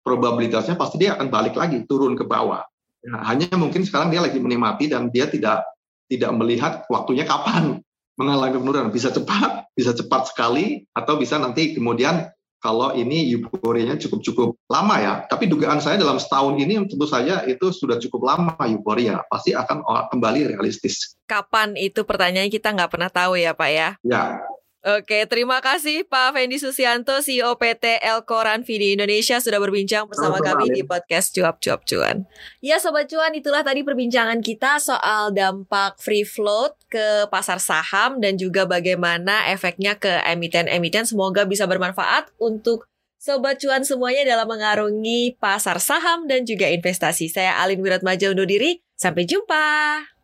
probabilitasnya 0.00 0.74
pasti 0.80 0.96
dia 0.96 1.14
akan 1.14 1.28
balik 1.28 1.54
lagi 1.54 1.84
turun 1.84 2.16
ke 2.16 2.24
bawah. 2.24 2.64
Ya, 3.00 3.16
hanya 3.30 3.48
mungkin 3.56 3.86
sekarang 3.86 4.12
dia 4.12 4.20
lagi 4.20 4.36
menikmati 4.42 4.90
dan 4.90 5.08
dia 5.08 5.28
tidak 5.30 5.64
tidak 6.10 6.34
melihat 6.34 6.82
waktunya 6.90 7.22
kapan 7.22 7.78
mengalami 8.18 8.58
penurunan. 8.58 8.90
Bisa 8.90 9.14
cepat, 9.14 9.70
bisa 9.72 9.94
cepat 9.94 10.28
sekali, 10.28 10.84
atau 10.92 11.16
bisa 11.16 11.38
nanti 11.38 11.78
kemudian 11.78 12.28
kalau 12.60 12.92
ini 12.92 13.32
euforianya 13.32 13.96
cukup-cukup 13.96 14.52
lama 14.68 14.96
ya. 15.00 15.14
Tapi 15.24 15.48
dugaan 15.48 15.80
saya 15.80 15.96
dalam 15.96 16.20
setahun 16.20 16.60
ini 16.60 16.76
tentu 16.84 17.08
saja 17.08 17.40
itu 17.48 17.72
sudah 17.72 17.96
cukup 17.96 18.20
lama 18.28 18.52
euforia. 18.68 19.24
Pasti 19.32 19.56
akan 19.56 19.80
kembali 20.12 20.52
realistis. 20.52 21.16
Kapan 21.24 21.72
itu 21.80 22.04
pertanyaannya 22.04 22.52
kita 22.52 22.76
nggak 22.76 22.92
pernah 22.92 23.08
tahu 23.08 23.40
ya 23.40 23.56
Pak 23.56 23.70
ya? 23.72 23.88
Ya, 24.04 24.44
Oke, 24.80 25.28
terima 25.28 25.60
kasih 25.60 26.08
Pak 26.08 26.32
Fendi 26.32 26.56
Susianto, 26.56 27.20
CEO 27.20 27.52
PT 27.60 28.00
Elkoran 28.00 28.64
Vidi 28.64 28.96
Indonesia 28.96 29.36
sudah 29.36 29.60
berbincang 29.60 30.08
bersama 30.08 30.40
kami 30.40 30.72
di 30.72 30.80
podcast 30.88 31.36
Cuap 31.36 31.60
Cuap 31.60 31.84
Cuan. 31.84 32.24
Ya 32.64 32.80
Sobat 32.80 33.04
Cuan, 33.12 33.36
itulah 33.36 33.60
tadi 33.60 33.84
perbincangan 33.84 34.40
kita 34.40 34.80
soal 34.80 35.36
dampak 35.36 36.00
free 36.00 36.24
float 36.24 36.80
ke 36.88 37.28
pasar 37.28 37.60
saham 37.60 38.24
dan 38.24 38.40
juga 38.40 38.64
bagaimana 38.64 39.52
efeknya 39.52 40.00
ke 40.00 40.24
emiten-emiten. 40.24 41.04
Semoga 41.04 41.44
bisa 41.44 41.68
bermanfaat 41.68 42.32
untuk 42.40 42.88
Sobat 43.20 43.60
Cuan 43.60 43.84
semuanya 43.84 44.24
dalam 44.24 44.48
mengarungi 44.48 45.36
pasar 45.36 45.76
saham 45.76 46.24
dan 46.24 46.48
juga 46.48 46.72
investasi. 46.72 47.28
Saya 47.28 47.60
Alin 47.60 47.84
Wiratmaja 47.84 48.32
undur 48.32 48.48
diri, 48.48 48.80
sampai 48.96 49.28
jumpa. 49.28 50.19